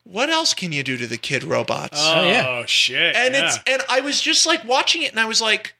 [0.02, 1.98] What else can you do to the kid robots?
[1.98, 2.64] Oh, oh, yeah.
[2.66, 3.16] shit.
[3.16, 3.46] and yeah.
[3.46, 5.73] it's and I was just like watching it, and I was like,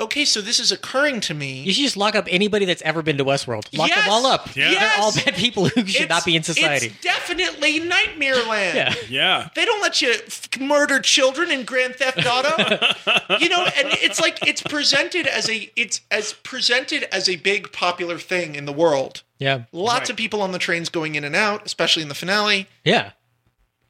[0.00, 1.62] okay, so this is occurring to me.
[1.62, 3.66] You should just lock up anybody that's ever been to Westworld.
[3.76, 4.00] Lock Yes!
[4.04, 4.54] them all up.
[4.56, 4.70] Yeah.
[4.70, 6.86] They're all bad people who should It's- not be in society.
[6.86, 8.76] It's definitely Nightmare Land.
[8.76, 8.94] Yeah.
[9.08, 9.48] yeah.
[9.54, 12.56] They don't let you f- murder children in Grand Theft Auto.
[13.38, 17.72] you know, and it's like it's presented as a it's as presented as a big
[17.72, 19.22] popular thing in the world.
[19.38, 19.64] Yeah.
[19.72, 20.10] Lots Right.
[20.10, 22.66] of people on the trains going in and out, especially in the finale.
[22.84, 23.10] Yeah.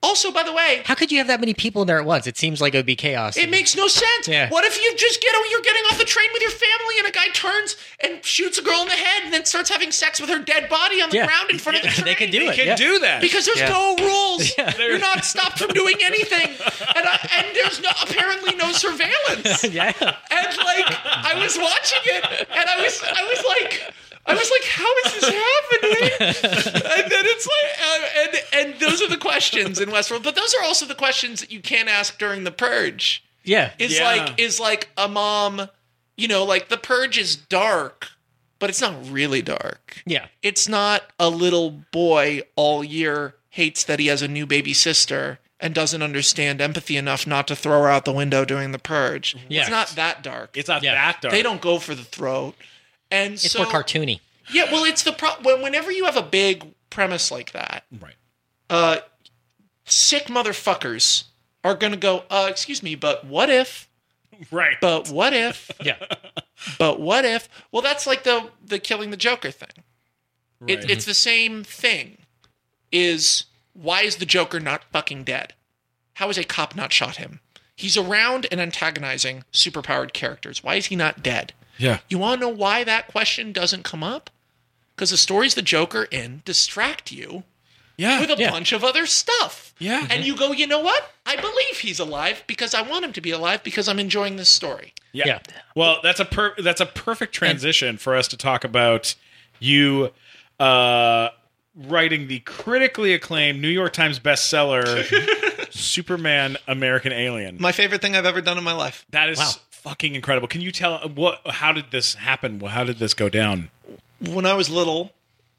[0.05, 2.27] Also, by the way, How could you have that many people in there at once?
[2.27, 3.37] It seems like it would be chaos.
[3.37, 4.29] it makes no sense.
[4.29, 4.49] Yeah.
[4.51, 7.09] What if you just get oh, you're getting off the train with your family and
[7.09, 10.21] a guy turns and shoots a girl in the head and then starts having sex
[10.21, 11.27] with her dead body on the Yeah.
[11.27, 12.05] ground in front of the train?
[12.11, 12.57] they can do You it.
[12.57, 12.77] can yeah.
[12.77, 13.21] do that.
[13.23, 13.69] because there's Yeah.
[13.71, 14.53] no rules.
[14.79, 19.65] You're not stopped from doing anything, and, I, and there's no apparently no surveillance.
[19.73, 19.93] yeah.
[19.99, 23.95] And like I was watching it, and I was I was like.
[24.27, 26.11] I was like, "How is this happening?"
[27.03, 30.55] and then it's like, uh, and and those are the questions in Westworld, but those
[30.55, 33.22] are also the questions that you can't ask during the Purge.
[33.45, 33.72] Yeah.
[33.79, 34.05] Is Yeah.
[34.05, 35.68] like is like a mom,
[36.16, 38.09] you know, like the Purge is dark,
[38.59, 40.27] but it's not really dark Yeah.
[40.43, 45.39] it's not a little boy all year hates that he has a new baby sister
[45.61, 49.37] and doesn't understand empathy enough not to throw her out the window during the purge.
[49.49, 49.61] Yeah.
[49.62, 50.57] It's not that dark.
[50.57, 50.95] It's not Yeah.
[50.95, 51.33] that dark.
[51.33, 52.55] they don't go for the throat.
[53.15, 54.21] And It's so more cartoony.
[54.53, 58.17] Yeah, well it's the pro- when whenever you have a big premise like that, Right.
[58.69, 58.99] uh
[59.85, 61.25] sick motherfuckers
[61.62, 63.89] are going to go, "Uh, excuse me, but what if
[64.51, 64.77] Right.
[64.81, 65.97] but what if Yeah.
[66.79, 69.69] but what if well that's like the the killing the joker thing
[70.67, 70.91] it, Right.
[70.91, 72.19] it's the same thing
[72.91, 73.45] is
[73.75, 75.55] why is the joker not fucking dead
[76.15, 77.41] how is a cop not shot him
[77.77, 81.99] he's around and antagonizing superpowered characters why is he not dead yeah.
[82.09, 84.31] you want to know why that question doesn't come up
[84.95, 87.45] because the stories the joker in distract you
[87.97, 88.20] Yeah.
[88.20, 88.51] with a Yeah.
[88.51, 90.07] bunch of other stuff Yeah.
[90.11, 93.20] and you go you know what i believe he's alive because i want him to
[93.20, 95.25] be alive because i'm enjoying this story Yeah.
[95.27, 95.39] Yeah.
[95.77, 99.14] Well, that's a per- that's a perfect transition for us to talk about
[99.61, 100.11] you
[100.61, 101.29] uh,
[101.77, 104.85] writing the critically acclaimed New York Times bestseller
[105.75, 107.57] Superman American Alien.
[107.61, 109.51] my favorite thing i've ever done in my life That is Wow.
[109.70, 110.49] fucking incredible.
[110.49, 112.61] Can you tell what how did this happen?
[112.61, 113.70] How did this go down?
[114.20, 115.12] when I was little.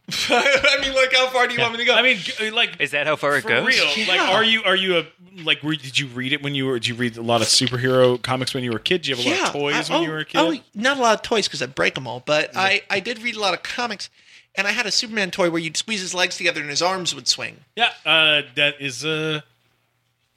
[0.29, 1.93] I mean, like, how far do you want me to go?
[1.95, 3.65] I mean, g- like Is that how far it for goes?
[3.67, 3.85] real.
[3.97, 4.07] Yeah.
[4.07, 5.05] Like, are you are you a
[5.43, 5.63] like?
[5.63, 6.77] Were, did you read it when you were?
[6.79, 9.01] Did you read a lot of superhero comics when you were a kid?
[9.01, 10.37] Did you have a lot of toys I- when oh, you were a kid?
[10.37, 12.21] Oh, not a lot of toys because I break them all.
[12.25, 14.09] But I, I did read a lot of comics,
[14.53, 17.15] and I had a Superman toy where you'd squeeze his legs together and his arms
[17.15, 17.57] would swing.
[17.75, 19.41] Yeah, uh, that is uh,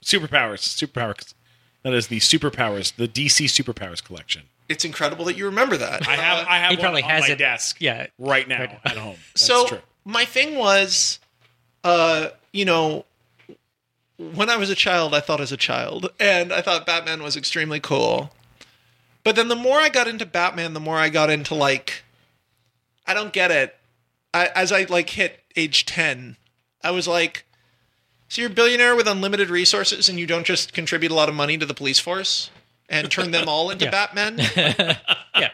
[0.04, 0.60] superpowers.
[0.60, 1.34] Superpowers.
[1.82, 4.42] That is the superpowers, the DC superpowers collection.
[4.68, 6.06] It's incredible that you remember that.
[6.06, 8.08] I have, I have He one probably on has my it- desk, yeah.
[8.18, 8.80] right now Right.
[8.84, 9.16] at home.
[9.34, 9.78] That's so true.
[10.04, 11.20] my thing was,
[11.84, 13.04] uh, you know,
[14.18, 17.36] when I was a child, I thought as a child, and I thought Batman was
[17.36, 18.32] extremely cool.
[19.24, 22.02] But then the more I got into Batman, the more I got into like,
[23.06, 23.76] I don't get it.
[24.34, 26.36] I, as I like hit age ten,
[26.82, 27.44] I was like,
[28.28, 31.34] so you're a billionaire with unlimited resources, and you don't just contribute a lot of
[31.34, 32.50] money to the police force
[32.88, 33.90] and turn them all into Yeah.
[33.90, 34.96] Batman.
[35.38, 35.50] Yeah.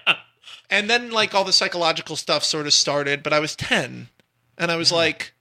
[0.70, 4.09] And then like all the psychological stuff sort of started, but I was 10
[4.57, 5.35] and I was like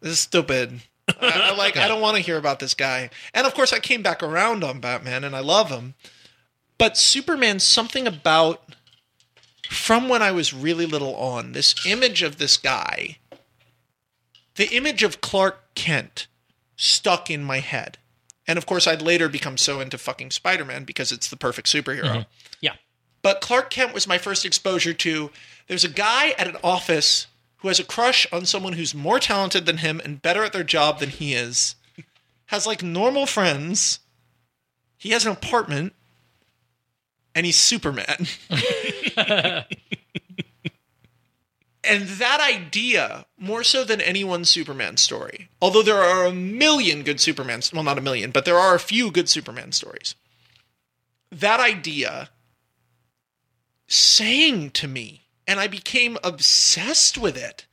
[0.00, 0.80] this is stupid.
[1.20, 3.10] I, I like I don't want to hear about this guy.
[3.34, 5.94] And of course I came back around on Batman and I love him.
[6.78, 8.74] But Superman something about
[9.68, 13.18] from when I was really little on this image of this guy
[14.54, 16.26] the image of Clark Kent
[16.82, 17.96] stuck in my head.
[18.46, 22.04] And of course I'd later become so into fucking Spider-Man because it's the perfect superhero.
[22.04, 22.20] Mm-hmm.
[22.60, 22.74] Yeah.
[23.22, 25.30] But Clark Kent was my first exposure to
[25.68, 27.28] there's a guy at an office
[27.58, 30.64] who has a crush on someone who's more talented than him and better at their
[30.64, 31.76] job than he is,
[32.46, 34.00] has like normal friends.
[34.98, 35.92] He has an apartment,
[37.32, 38.26] and he's Superman.
[41.84, 47.20] and that idea, more so than anyone's Superman story, although there are a million good
[47.20, 50.14] Superman, well, not a million, but there are a few good Superman stories.
[51.30, 52.30] That idea
[53.88, 57.66] sang to me, and I became obsessed with it.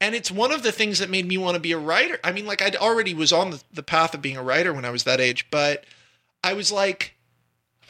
[0.00, 2.18] And it's one of the things that made me want to be a writer.
[2.22, 4.90] I mean, like, I'd already was on the path of being a writer when I
[4.90, 5.84] was that age, but
[6.44, 7.14] I was like,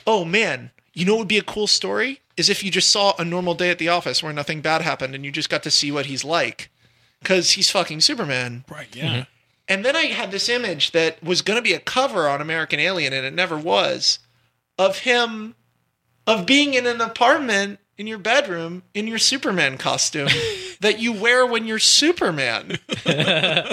[0.07, 2.21] oh man, you know what would be a cool story?
[2.37, 5.15] Is if you just saw a normal day at the office where nothing bad happened
[5.15, 6.71] and you just got to see what he's like.
[7.21, 8.65] Because he's fucking Superman.
[8.71, 8.95] Right.
[8.95, 9.09] Yeah.
[9.09, 9.23] Mm-hmm.
[9.69, 12.79] And then I had this image that was going to be a cover on American
[12.79, 14.21] Alien, and it never was,
[14.79, 15.57] of him,
[16.27, 20.29] of being in an apartment in your bedroom in your Superman costume
[20.81, 22.79] that you wear when you're Superman.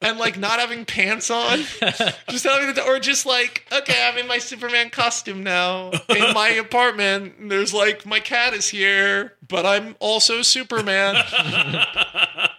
[0.00, 1.58] and like not having pants on,
[2.30, 6.48] just having the, or just like, okay, I'm in my Superman costume now in my
[6.50, 7.34] apartment.
[7.38, 11.16] and There's like, my cat is here, but I'm also Superman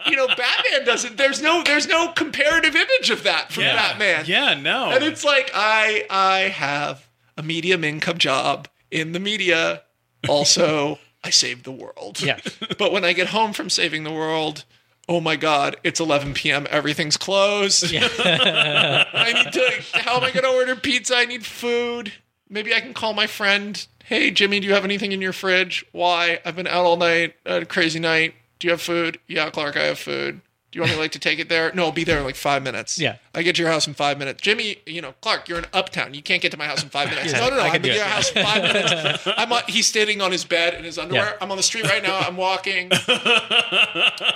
[0.08, 1.18] you know, Batman doesn't.
[1.18, 1.62] There's no.
[1.64, 3.76] There's no comparative image of that from Yeah.
[3.76, 4.26] Batman.
[4.28, 4.54] Yeah.
[4.56, 4.90] No.
[4.92, 9.84] And it's like I I have a medium income job in the media.
[10.28, 12.22] Also, I saved the world.
[12.22, 12.40] Yeah.
[12.78, 14.66] But when I get home from saving the world,
[15.10, 16.68] oh my god, it's 11 p.m.
[16.70, 17.84] Everything's closed.
[17.94, 20.00] I need to.
[20.00, 21.16] How am I going to order pizza?
[21.18, 22.14] I need food.
[22.48, 23.86] Maybe I can call my friend.
[24.06, 25.86] Hey, Jimmy, do you have anything in your fridge?
[25.92, 26.40] Why?
[26.46, 27.36] I've been out all night.
[27.46, 28.36] A crazy night.
[28.60, 29.20] Do you have food?
[29.28, 30.42] Yeah, Clark, I have food.
[30.72, 31.72] Do you want me like to take it there?
[31.74, 33.00] No, I'll be there in like five minutes.
[33.00, 33.18] Yeah.
[33.36, 34.42] I get to your house in five minutes.
[34.42, 36.14] Jimmy, you know, Clark, you're in Uptown.
[36.16, 37.32] You can't get to my house in five minutes.
[37.40, 37.62] Yeah, no, no, no.
[37.62, 38.04] I at do your it.
[38.04, 39.28] house in five minutes.
[39.38, 41.26] I'm on, he's standing on his bed in his underwear.
[41.26, 41.38] Yeah.
[41.42, 42.18] I'm on the street right now.
[42.20, 42.92] I'm walking.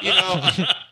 [0.01, 0.41] You know,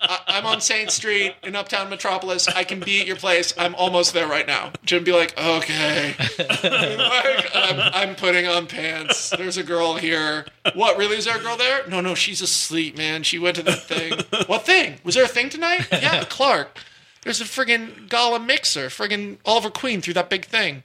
[0.01, 2.47] I, I'm on Saint Street in Uptown Metropolis.
[2.47, 3.53] I can be at your place.
[3.57, 4.71] I'm almost there right now.
[4.85, 6.15] Jim be like, okay.
[6.37, 9.31] Like, I'm, I'm putting on pants.
[9.31, 10.45] There's a girl here.
[10.75, 10.97] What?
[10.97, 11.17] Really?
[11.17, 11.85] Is there a girl there?
[11.87, 12.15] No, no.
[12.15, 13.23] She's asleep, man.
[13.23, 14.13] She went to the thing.
[14.47, 14.99] What thing?
[15.03, 15.87] Was there a thing tonight?
[15.91, 16.77] Yeah, Clark.
[17.23, 18.87] There's a friggin' gala mixer.
[18.87, 20.83] Friggin' Oliver Queen threw that big thing.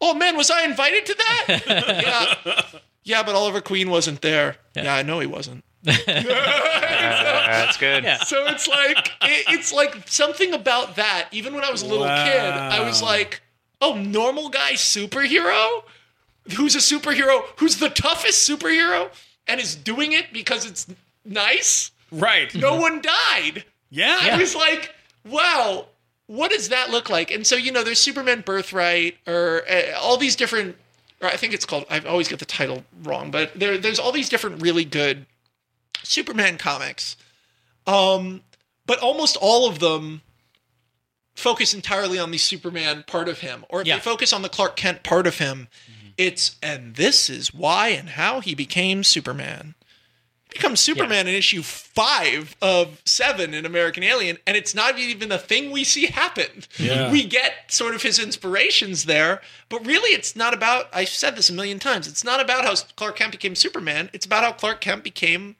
[0.00, 1.62] Oh man, was I invited to that?
[2.44, 2.80] yeah.
[3.02, 4.56] Yeah, but Oliver Queen wasn't there.
[4.74, 5.64] Yeah, I know he wasn't.
[7.02, 8.04] Uh, that's good.
[8.04, 8.18] Yeah.
[8.18, 11.28] So it's like it, it's like something about that.
[11.32, 12.24] Even when I was a little Wow.
[12.24, 13.40] kid, I was like,
[13.80, 15.82] "Oh, normal guy superhero,
[16.56, 19.10] who's a superhero, who's the toughest superhero,
[19.46, 20.86] and is doing it because it's
[21.24, 21.90] nice.
[22.12, 22.54] right.
[22.54, 22.82] No mm-hmm.
[22.82, 24.18] one died." Yeah.
[24.22, 24.94] I was like,
[25.24, 25.86] "Wow,
[26.26, 30.16] what does that look like?" And so you know, there's Superman Birthright, or uh, all
[30.16, 30.76] these different.
[31.20, 31.84] Or I think it's called.
[31.90, 35.26] I always get the title wrong, but there, there's all these different really good
[36.02, 37.16] Superman comics.
[37.86, 38.40] Um,
[38.86, 40.22] but almost all of them
[41.34, 43.96] focus entirely on the Superman part of him, or if Yeah.
[43.96, 45.68] they focus on the Clark Kent part of him,
[46.16, 49.74] it's and this is why and how he became Superman.
[50.52, 55.38] Becomes Superman in issue five of seven in American Alien, and it's not even a
[55.38, 56.64] thing we see happen.
[56.78, 57.10] Yeah.
[57.10, 61.50] We get sort of his inspirations there, but really it's not about I've said this
[61.50, 62.06] a million times.
[62.06, 64.10] It's not about how Clark Kent became Superman.
[64.12, 65.56] It's about how Clark Kent became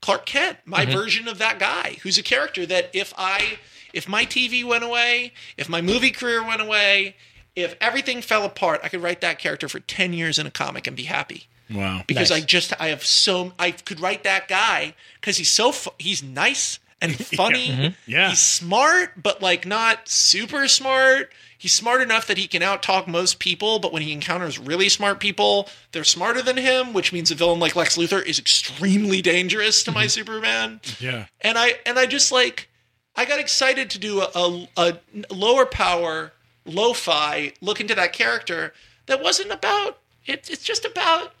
[0.00, 0.92] Clark Kent, my mm-hmm.
[0.92, 3.58] version of that guy, who's a character that if I
[3.92, 7.16] if my TV went away, if my movie career went away,
[7.56, 10.86] if everything fell apart, I could write that character for 10 years in a comic
[10.86, 11.48] and be happy.
[11.72, 12.02] Wow.
[12.06, 12.42] Because Nice.
[12.42, 16.22] I just I have so I could write that guy cuz he's so fu- he's
[16.22, 17.68] nice and funny.
[17.68, 18.10] Mm-hmm.
[18.10, 18.30] Yeah.
[18.30, 21.32] He's smart but like not super smart.
[21.56, 25.20] He's smart enough that he can outtalk most people, but when he encounters really smart
[25.20, 29.82] people, they're smarter than him, which means a villain like Lex Luthor is extremely dangerous
[29.82, 30.08] to my mm-hmm.
[30.08, 31.26] Superman Yeah.
[31.42, 32.68] and I and I just like
[33.14, 36.32] I got excited to do a, a, a lower power
[36.64, 38.72] lo-fi look into that character
[39.06, 41.32] that wasn't about it, it's just about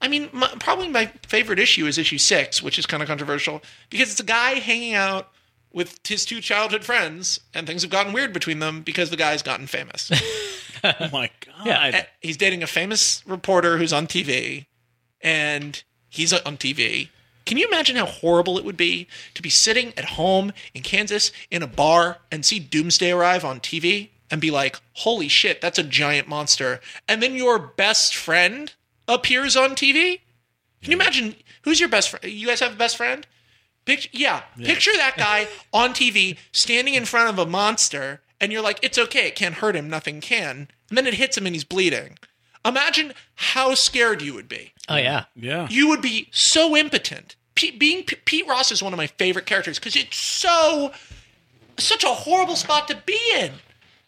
[0.00, 3.62] I mean my, probably my favorite issue is issue 6 which is kind of controversial
[3.90, 5.30] because it's a guy hanging out
[5.72, 9.42] with his two childhood friends and things have gotten weird between them because the guy's
[9.42, 10.10] gotten famous
[10.84, 11.66] Oh my god.
[11.66, 12.04] Yeah.
[12.20, 14.66] He's dating a famous reporter who's on TV,
[15.22, 17.08] and he's on TV.
[17.46, 21.30] Can you imagine how horrible it would be to be sitting at home in Kansas
[21.50, 25.78] in a bar and see Doomsday arrive on TV and be like, "Holy shit, that's
[25.78, 28.72] a giant monster!" And then your best friend
[29.08, 30.20] appears on TV.
[30.82, 32.24] Can you imagine who's your best friend?
[32.24, 33.26] You guys have a best friend?
[33.84, 38.62] Picture, yeah, picture that guy on TV standing in front of a monster, and you're
[38.62, 40.68] like, it's okay, it can't hurt him, nothing can.
[40.88, 42.18] And then it hits him and he's bleeding.
[42.64, 44.72] Imagine how scared you would be.
[44.88, 45.24] Oh yeah.
[45.36, 45.68] yeah.
[45.70, 47.36] You would be so impotent.
[47.54, 50.92] Pete, being P- Pete Ross is one of my favorite characters because it's so
[51.76, 53.52] such a horrible spot to be in.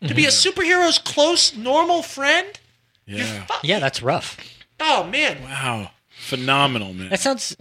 [0.09, 2.61] To be a superhero's close, normal friend.
[3.07, 3.44] Yeah.
[3.44, 3.61] Fuck.
[3.64, 4.36] Yeah, that's rough.
[4.81, 5.43] Oh man.
[5.43, 5.91] Wow.
[6.11, 7.09] Phenomenal, man.
[7.11, 7.57] That sounds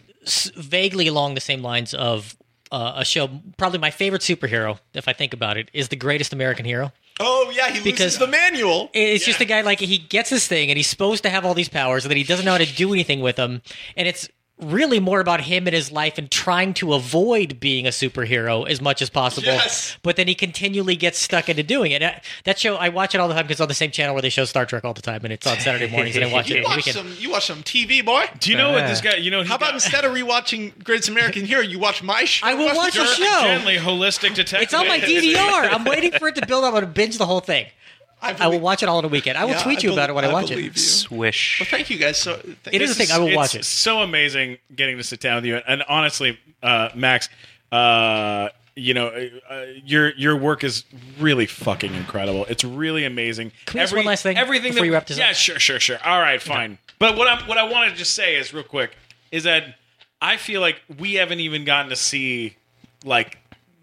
[0.55, 2.35] vaguely along the same lines of
[2.71, 3.29] uh, a show.
[3.57, 6.91] Probably my favorite superhero, if I think about it, is the Greatest American Hero.
[7.19, 8.89] Oh yeah, he Because- loses the manual.
[8.93, 11.53] It's just a guy like he gets this thing and he's supposed to have all
[11.53, 13.61] these powers and then he doesn't know how to do anything with them.
[13.95, 14.27] And it's
[14.57, 18.79] really more about him and his life and trying to avoid being a superhero as
[18.79, 19.47] much as possible.
[19.47, 19.97] Yes.
[20.01, 22.01] But then he continually gets stuck into doing it.
[22.01, 22.13] Uh,
[22.45, 24.21] That show, I watch it all the time because it's on the same channel where
[24.21, 26.49] they show Star Trek all the time and it's on Saturday mornings and I watch
[26.49, 26.95] it You on the watch weekend.
[26.95, 27.13] some.
[27.19, 28.25] You watch some TV, boy.
[28.39, 29.15] Do you know what this guy?
[29.17, 32.47] You know, How about got- instead of rewatching Greatest American Hero, you watch my show?
[32.47, 33.41] I will watch the Dirk show.
[33.41, 34.61] Gently holistic detective.
[34.61, 35.69] It's on my DVR.
[35.73, 36.67] I'm waiting for it to build up.
[36.73, 37.65] I'm going to binge the whole thing.
[38.21, 39.37] I, I will watch it all in a weekend.
[39.37, 40.77] I will Yeah, tweet you bel- about it when I, watch believe it.
[40.77, 40.81] You.
[40.81, 41.59] Swish.
[41.59, 42.17] Well, thank you guys.
[42.17, 43.15] So thank It is a this thing.
[43.15, 43.65] I will it's watch it.
[43.65, 47.29] So amazing getting to sit down with you, and honestly, uh, Max,
[47.71, 49.07] uh, you know,
[49.49, 50.83] uh, your your work is
[51.19, 52.45] really fucking incredible.
[52.45, 53.51] It's really amazing.
[53.65, 55.35] Can we ask one last thing Everything before that, you wrap this yeah, up?
[55.35, 55.97] sure, sure, sure.
[56.03, 56.77] All right, fine.
[56.99, 58.95] But what I what I wanted to just say is real quick
[59.31, 59.75] is that
[60.21, 62.55] I feel like we haven't even gotten to see
[63.03, 63.37] like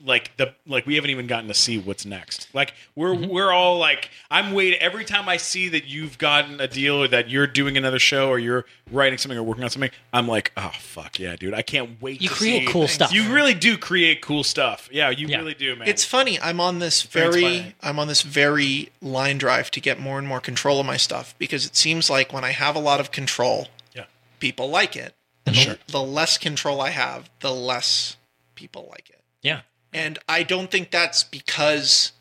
[0.04, 2.48] like the like we haven't even gotten to see what's next.
[2.52, 3.30] Like we're Mm-hmm.
[3.30, 7.08] we're all like I'm waiting every time I see that you've gotten a deal or
[7.08, 9.90] that you're doing another show or you're writing something or working on something.
[10.12, 11.54] I'm like, oh fuck yeah, dude!
[11.54, 12.20] I can't wait.
[12.20, 13.12] You to create see- cool stuff.
[13.12, 14.88] You really do create cool stuff.
[14.92, 15.38] Yeah, you Yeah.
[15.38, 15.86] really do, man.
[15.88, 16.40] It's funny.
[16.40, 17.74] I'm on this very very.
[17.82, 21.34] I'm on this very line drive to get more and more control of my stuff
[21.38, 24.04] because it seems like when I have a lot of control, yeah.
[24.40, 25.14] people like it.
[25.52, 25.74] Sure.
[25.86, 28.16] the, the less control I have, the less
[28.54, 29.20] people like it.
[29.42, 29.62] Yeah.
[29.92, 32.12] And I don't think that's because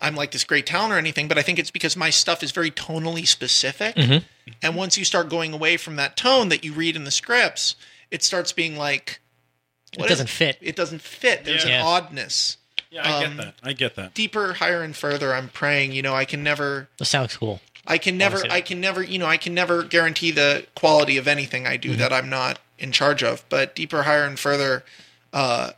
[0.00, 2.52] I'm like this great talent or anything, but I think it's because my stuff is
[2.52, 3.96] very tonally specific.
[3.96, 4.24] Mm-hmm.
[4.62, 7.74] And once you start going away from that tone that you read in the scripts,
[8.10, 9.20] it starts being like
[9.98, 10.58] It doesn't is- fit.
[10.60, 11.44] It doesn't fit.
[11.44, 11.80] There's Yeah.
[11.80, 12.56] an oddness.
[12.90, 13.54] Yeah, I Um, get that.
[13.62, 14.14] I get that.
[14.14, 15.34] Deeper, higher, and further.
[15.34, 15.92] I'm praying.
[15.92, 16.88] You know, I can never.
[16.98, 17.60] That sounds cool.
[17.86, 18.36] I can never.
[18.36, 18.50] Honestly.
[18.50, 19.02] I can never.
[19.02, 21.90] You know, I can never guarantee the quality of anything I Mm-hmm.
[21.90, 23.44] do that I'm not in charge of.
[23.50, 24.84] But deeper, higher, and further
[25.34, 25.72] uh,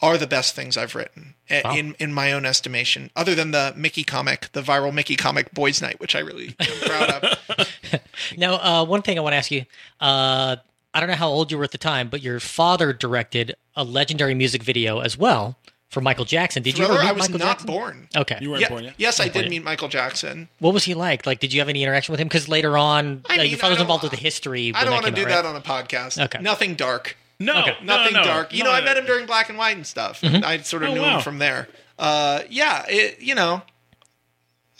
[0.00, 1.74] are the best things I've written Wow.
[1.74, 3.10] in in my own estimation.
[3.16, 6.88] Other than the Mickey comic, the viral Mickey comic Boys Night, which I really am
[6.88, 7.68] proud of.
[8.36, 9.64] Now, uh, one thing I want to ask you.
[10.00, 10.56] Uh,
[10.92, 13.84] I don't know how old you were at the time, but your father directed a
[13.84, 15.56] legendary music video as well
[15.88, 16.62] for Michael Jackson.
[16.62, 17.66] Did you ever meet I was Michael not Jackson?
[17.66, 18.08] born.
[18.16, 18.38] Okay.
[18.40, 18.94] You weren't Yeah, born yet.
[18.98, 19.50] yes, I did yet.
[19.50, 20.48] meet Michael Jackson.
[20.58, 21.24] What was he like?
[21.26, 22.28] Like, did you have any interaction with him?
[22.28, 24.72] Because later on, I uh, mean, your I father was involved with the history.
[24.74, 26.22] I when don't want to do out, that on a podcast.
[26.26, 26.40] Okay.
[26.42, 27.16] Nothing dark.
[27.40, 27.76] No, Okay.
[27.84, 28.52] nothing no, dark.
[28.52, 30.20] You no, know, I met him during Black and White and stuff.
[30.22, 30.44] Mm-hmm.
[30.44, 31.16] I sort of Oh, knew wow.
[31.16, 31.68] him from there.
[31.98, 33.62] Uh, yeah, it, you know,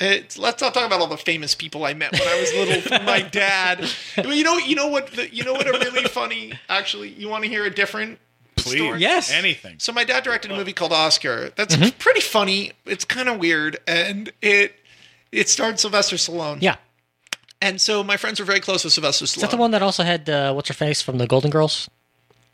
[0.01, 3.05] it's, let's not talk about all the famous people I met when I was little.
[3.05, 3.89] my dad.
[4.17, 5.09] Well, You know, you know what?
[5.09, 5.67] The, you know what?
[5.67, 6.53] A really funny.
[6.69, 8.19] Actually, you want to hear a different
[8.57, 9.01] Please, story?
[9.01, 9.33] Yes.
[9.33, 9.77] anything.
[9.79, 11.51] So my dad directed a movie called Oscar.
[11.57, 11.99] That's Mm-hmm.
[11.99, 12.73] pretty funny.
[12.87, 14.75] It's kind of weird, and it
[15.33, 16.59] it starred Sylvester Stallone.
[16.63, 16.77] Yeah.
[17.61, 19.37] And so my friends were very close with Sylvester Stallone.
[19.37, 21.91] Is that the one that also had uh, what's her face from the Golden Girls?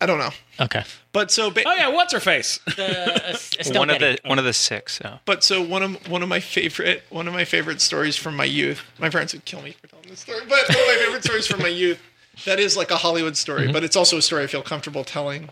[0.05, 0.30] I don't know,
[0.61, 0.84] Okay.
[1.12, 2.61] but so ba- Oh yeah, what's her face?
[3.74, 4.98] One of the one of the six.
[4.98, 5.18] So.
[5.24, 8.44] But so one of one of my favorite one of my favorite stories from my
[8.44, 8.82] youth.
[8.98, 11.46] My parents would kill me for telling this story, but one of my favorite stories
[11.46, 11.98] from my youth.
[12.44, 15.48] That is like a Hollywood story, but it's also a story I feel comfortable telling.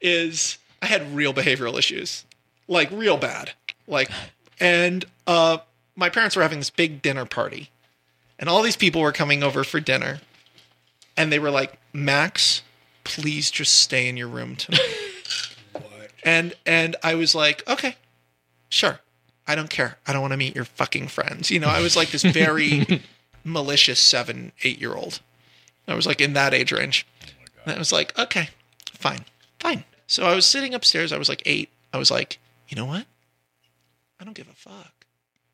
[0.00, 2.24] Is I had real behavioral issues,
[2.68, 3.50] like real bad,
[3.88, 4.08] like,
[4.60, 5.58] and uh,
[5.96, 7.70] my parents were having this big dinner party,
[8.38, 10.20] and all these people were coming over for dinner,
[11.16, 12.62] and they were like, Max,
[13.08, 14.80] please just stay in your room tonight.
[16.24, 17.96] And and I was like, okay,
[18.68, 19.00] sure.
[19.46, 19.96] I don't care.
[20.06, 21.50] I don't want to meet your fucking friends.
[21.50, 23.02] You know, I was like this very
[23.44, 25.20] malicious seven, eight year old.
[25.86, 27.06] I was like in that age range.
[27.64, 28.50] And I was like, okay,
[28.92, 29.24] fine,
[29.58, 29.84] fine.
[30.06, 31.12] So I was sitting upstairs.
[31.12, 31.70] I was like eight.
[31.94, 32.38] I was like,
[32.68, 33.06] you know what?
[34.20, 35.06] I don't give a fuck.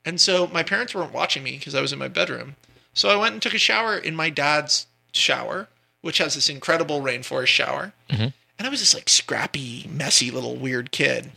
[0.05, 2.57] And so my parents weren't watching me because I was in my bedroom.
[2.95, 5.69] So I went and took a shower in my dad's shower,
[6.05, 7.95] which has this incredible rainforest shower.
[8.11, 11.33] And I was this like scrappy, messy little weird kid.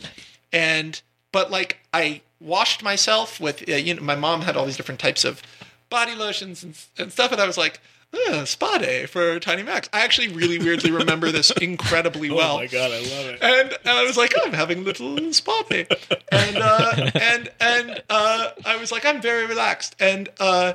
[0.52, 1.02] And
[1.32, 5.00] but like I washed myself with uh, you know my mom had all these different
[5.00, 5.42] types of
[5.90, 7.80] body lotions and, and stuff, and I was like.
[8.30, 9.90] Uh, spa day for Tiny Max.
[9.92, 12.56] I actually really weirdly remember this incredibly well.
[12.56, 13.40] oh my god, I love it.
[13.42, 15.86] And, and I was like, oh, I'm having a little spa day,
[16.32, 20.74] and uh, and and uh, I was like, I'm very relaxed, and uh,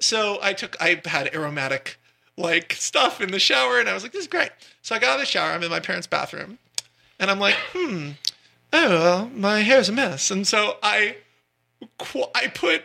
[0.00, 1.98] so I took, I had aromatic
[2.38, 4.50] like stuff in the shower, and I was like, this is great.
[4.80, 6.58] So I got out of the shower, I'm in my parents' bathroom,
[7.18, 8.10] and I'm like, hmm,
[8.72, 11.16] oh well, my hair's a mess, and so I,
[12.34, 12.84] I put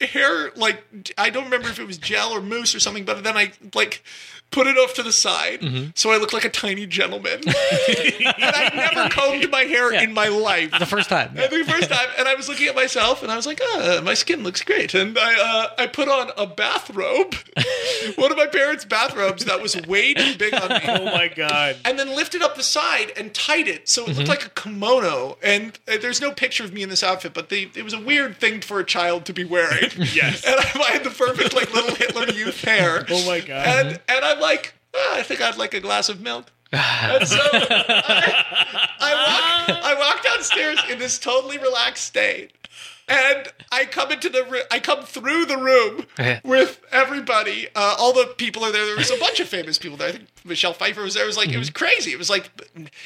[0.00, 3.36] hair like I don't remember if it was gel or mousse or something, but then
[3.36, 4.04] I like
[4.52, 7.40] put it off to the side so I look like a tiny gentleman.
[7.46, 7.54] and
[8.38, 10.70] I never combed my hair in my life.
[10.78, 11.28] The first time.
[11.36, 14.00] And the first time, and I was looking at myself, and I was like, "Ah,
[14.02, 17.34] my skin looks great." And I, uh, I put on a bathrobe,
[18.16, 21.76] one of my parents' bathrobes that was way too big on me Oh my god.
[21.84, 25.38] and then lifted up the side and tied it so it looked like a kimono.
[25.42, 28.00] And uh, there's no picture of me in this outfit, but the, it was a
[28.00, 29.90] weird thing for a child to be wearing.
[30.12, 30.44] Yes.
[30.44, 33.04] and I, I had the perfect like little Hitler Youth hair.
[33.10, 33.66] Oh my god.
[33.66, 36.52] And and I'm like, "Ah, I think I'd like a glass of milk.
[36.72, 39.14] And so I, I
[39.68, 42.52] walk I walk downstairs in this totally relaxed state.
[43.08, 44.62] And I come into the room.
[44.70, 46.06] I come through the room
[46.44, 47.68] with everybody.
[47.74, 48.86] Uh, all the people are there.
[48.86, 50.08] There was a bunch of famous people there.
[50.08, 51.24] I think Michelle Pfeiffer was there.
[51.24, 52.12] It was like it was crazy.
[52.12, 52.50] It was like,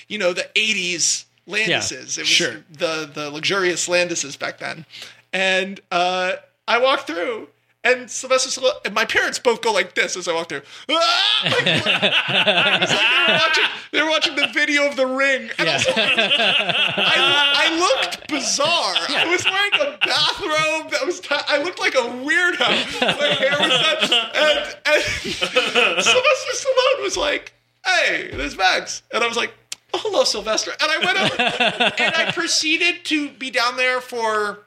[0.06, 2.18] you know, the '80s Landises.
[2.18, 2.62] It was Sure.
[2.70, 4.84] the the luxurious Landises back then.
[5.32, 6.34] And uh,
[6.68, 7.48] I walk through,
[7.86, 10.62] and Sylvester Stallone and my parents both go like this as I walk through.
[10.90, 11.22] Ah!
[11.46, 15.50] Like, it was like they, were watching, they were watching the video of the ring,
[15.58, 18.94] and I, was like, I, I looked bizarre.
[19.08, 21.20] I was wearing a bathrobe that was.
[21.20, 22.58] T- I looked like a weirdo.
[23.00, 25.02] My hair was done, and, and
[26.04, 27.52] Sylvester Stallone was like,
[27.84, 29.52] "Hey, there's Max," and I was like.
[29.94, 30.72] Oh, hello, Sylvester.
[30.72, 34.65] And I went over and I proceeded to be down there for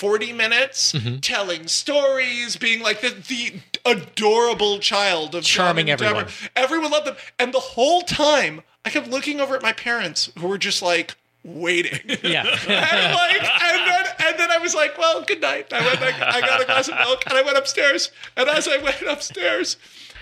[0.00, 6.20] 40 minutes telling stories, being like the, the adorable child of Charming John and Deborah.
[6.20, 6.50] everyone.
[6.56, 7.16] Everyone loved them.
[7.38, 11.16] And the whole time, I kept looking over at my parents who were just like
[11.44, 12.00] waiting.
[12.22, 12.44] Yeah.
[12.66, 15.70] and like, and then, and then I was like, well, good night.
[15.70, 18.10] I went, I, I got a glass of milk and I went upstairs.
[18.38, 19.76] And as I went upstairs,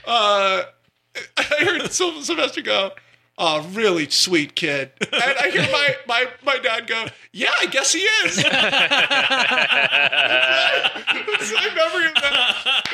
[0.08, 0.64] uh,
[1.36, 2.90] I heard Sylvester go,
[3.40, 4.90] Oh, really sweet kid.
[5.00, 8.34] And I hear my, my, my dad go, Yeah, I guess he is.
[8.36, 8.52] That's
[11.54, 12.84] my memory of that.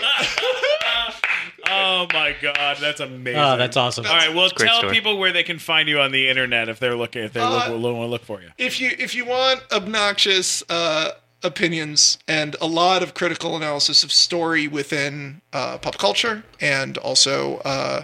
[1.67, 3.41] Oh my god, that's amazing.
[3.41, 4.05] Oh, that's awesome.
[4.07, 4.93] All right, well, great tell story.
[4.93, 7.71] people where they can find you on the internet if they're looking if they Uh,
[7.71, 8.51] look, want to look for you.
[8.59, 14.13] if you if you want obnoxious uh, opinions and a lot of critical analysis of
[14.13, 18.03] story within uh, pop culture, and also uh,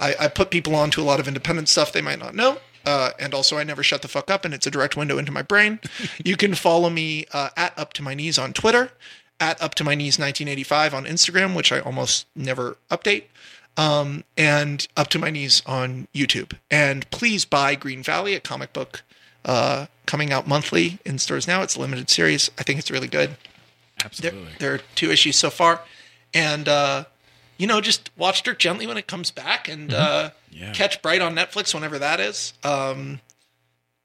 [0.00, 2.58] I, I put people onto a lot of independent stuff they might not know.
[2.84, 5.30] Uh, and also, I never shut the fuck up, and it's a direct window into
[5.30, 5.80] my brain.
[6.24, 8.90] you can follow me uh, at Up to My Knees on Twitter,
[9.38, 13.24] at Up to My Knees 1985 on Instagram, which I almost never update
[13.76, 16.52] um, and up to my knees on YouTube.
[16.70, 19.02] And please buy Green Valley, a comic book
[19.44, 21.62] uh, coming out monthly in stores now.
[21.62, 22.50] It's a limited series.
[22.58, 23.30] I think it's really good.
[23.30, 24.52] There, Absolutely.
[24.58, 25.82] there are two issues so far,
[26.32, 27.04] and uh,
[27.60, 30.72] you know, just watch Dirk Gently when it comes back, and uh, Yeah.
[30.72, 32.54] catch Bright on Netflix whenever that is.
[32.64, 33.20] Um,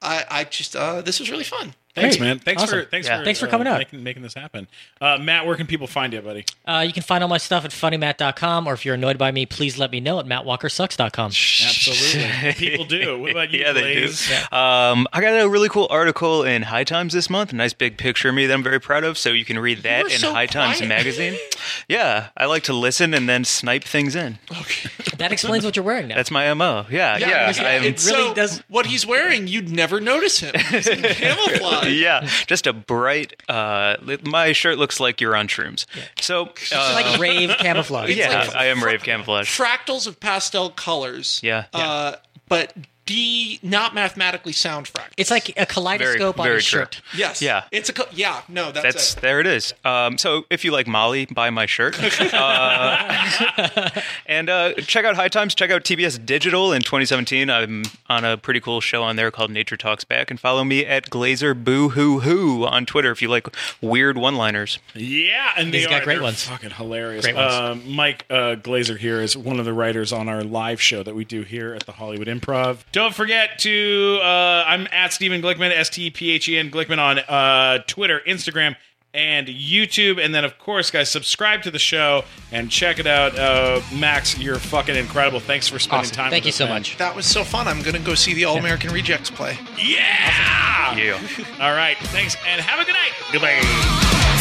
[0.01, 1.74] I, I just uh, this was really fun.
[1.95, 2.27] Thanks, Great.
[2.27, 2.39] man.
[2.39, 2.79] Thanks Awesome.
[2.83, 3.19] for thanks Yeah.
[3.19, 3.77] for Thanks for uh, coming out.
[3.77, 4.67] making, making this happen.
[4.99, 6.43] Uh, Matt, where can people find you, buddy?
[6.65, 9.45] Uh, you can find all my stuff at funnymat.com, or if you're annoyed by me,
[9.45, 11.27] please let me know at mattwalkersucks.com.
[11.27, 13.19] Absolutely, people do.
[13.19, 14.01] What about you, yeah, they do.
[14.01, 14.31] Blaze?
[14.51, 17.53] Um, I got a really cool article in High Times this month.
[17.53, 19.17] A nice big picture of me that I'm very proud of.
[19.17, 21.35] So you can read that in so High Times magazine.
[21.87, 24.39] Yeah, I like to listen and then snipe things in.
[24.51, 24.89] Okay.
[25.17, 26.15] That explains what you're wearing now.
[26.15, 26.85] That's my mo.
[26.91, 27.49] Yeah, yeah.
[27.49, 29.47] it's- I'm- really so, does- what he's wearing.
[29.47, 30.53] You'd never notice him.
[30.71, 31.84] He's in camouflage.
[31.93, 33.41] yeah, just a bright.
[33.49, 35.86] Uh, my shirt looks like you're on shrooms.
[36.19, 38.15] So uh, like rave camouflage.
[38.15, 39.49] yeah, like- I am rave camouflage.
[39.57, 41.39] fractals of pastel colors.
[41.43, 41.65] Yeah.
[41.73, 42.15] Uh,
[42.47, 42.73] but
[43.06, 45.14] D not mathematically sound fractals.
[45.18, 46.80] It's like a kaleidoscope on very a true.
[46.82, 47.01] shirt.
[47.16, 47.41] yes.
[47.41, 47.64] Yeah.
[47.72, 48.41] It's a co- yeah.
[48.47, 49.22] No, that's, That's it.
[49.22, 49.74] there it is.
[49.84, 51.95] Um, so if you like Molly, buy my shirt.
[52.36, 53.89] Uh,
[54.26, 55.56] and uh, check out High Times.
[55.56, 57.49] Check out TBS Digital in 2017.
[57.49, 60.30] I'm on a pretty cool show on there called Nature Talks Back.
[60.32, 63.47] And follow me at Glazer Boo Hoo Hoo on Twitter if you like
[63.82, 64.80] weird one-liners.
[64.93, 66.43] Yeah, and they He's got are- great ones.
[66.43, 67.26] Fucking hilarious.
[67.26, 67.53] Great ones.
[67.53, 71.16] Um, Mike uh, Glazer here is one of the writers on our live show that
[71.16, 72.80] we do here at the Hollywood Improv.
[72.95, 76.97] Don't forget to uh, I'm at Stephen Glickman, S T P H E N Glickman
[76.97, 78.77] on uh, Twitter, Instagram.
[79.13, 83.37] And YouTube, and then of course, guys, subscribe to the show and check it out.
[83.39, 85.39] Uh, Max, you're fucking incredible.
[85.39, 86.15] Thanks for spending Awesome.
[86.15, 86.31] time.
[86.31, 86.73] Thank with you us, so man.
[86.75, 86.97] much.
[86.97, 87.67] that was so fun.
[87.69, 89.57] I'm gonna go see the All American Rejects play.
[89.77, 90.95] Yeah.
[90.97, 91.19] Yeah.
[91.61, 91.97] All right.
[91.97, 93.11] Thanks, and have a good night.
[93.31, 93.61] Goodbye.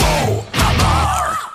[0.01, 1.51] Four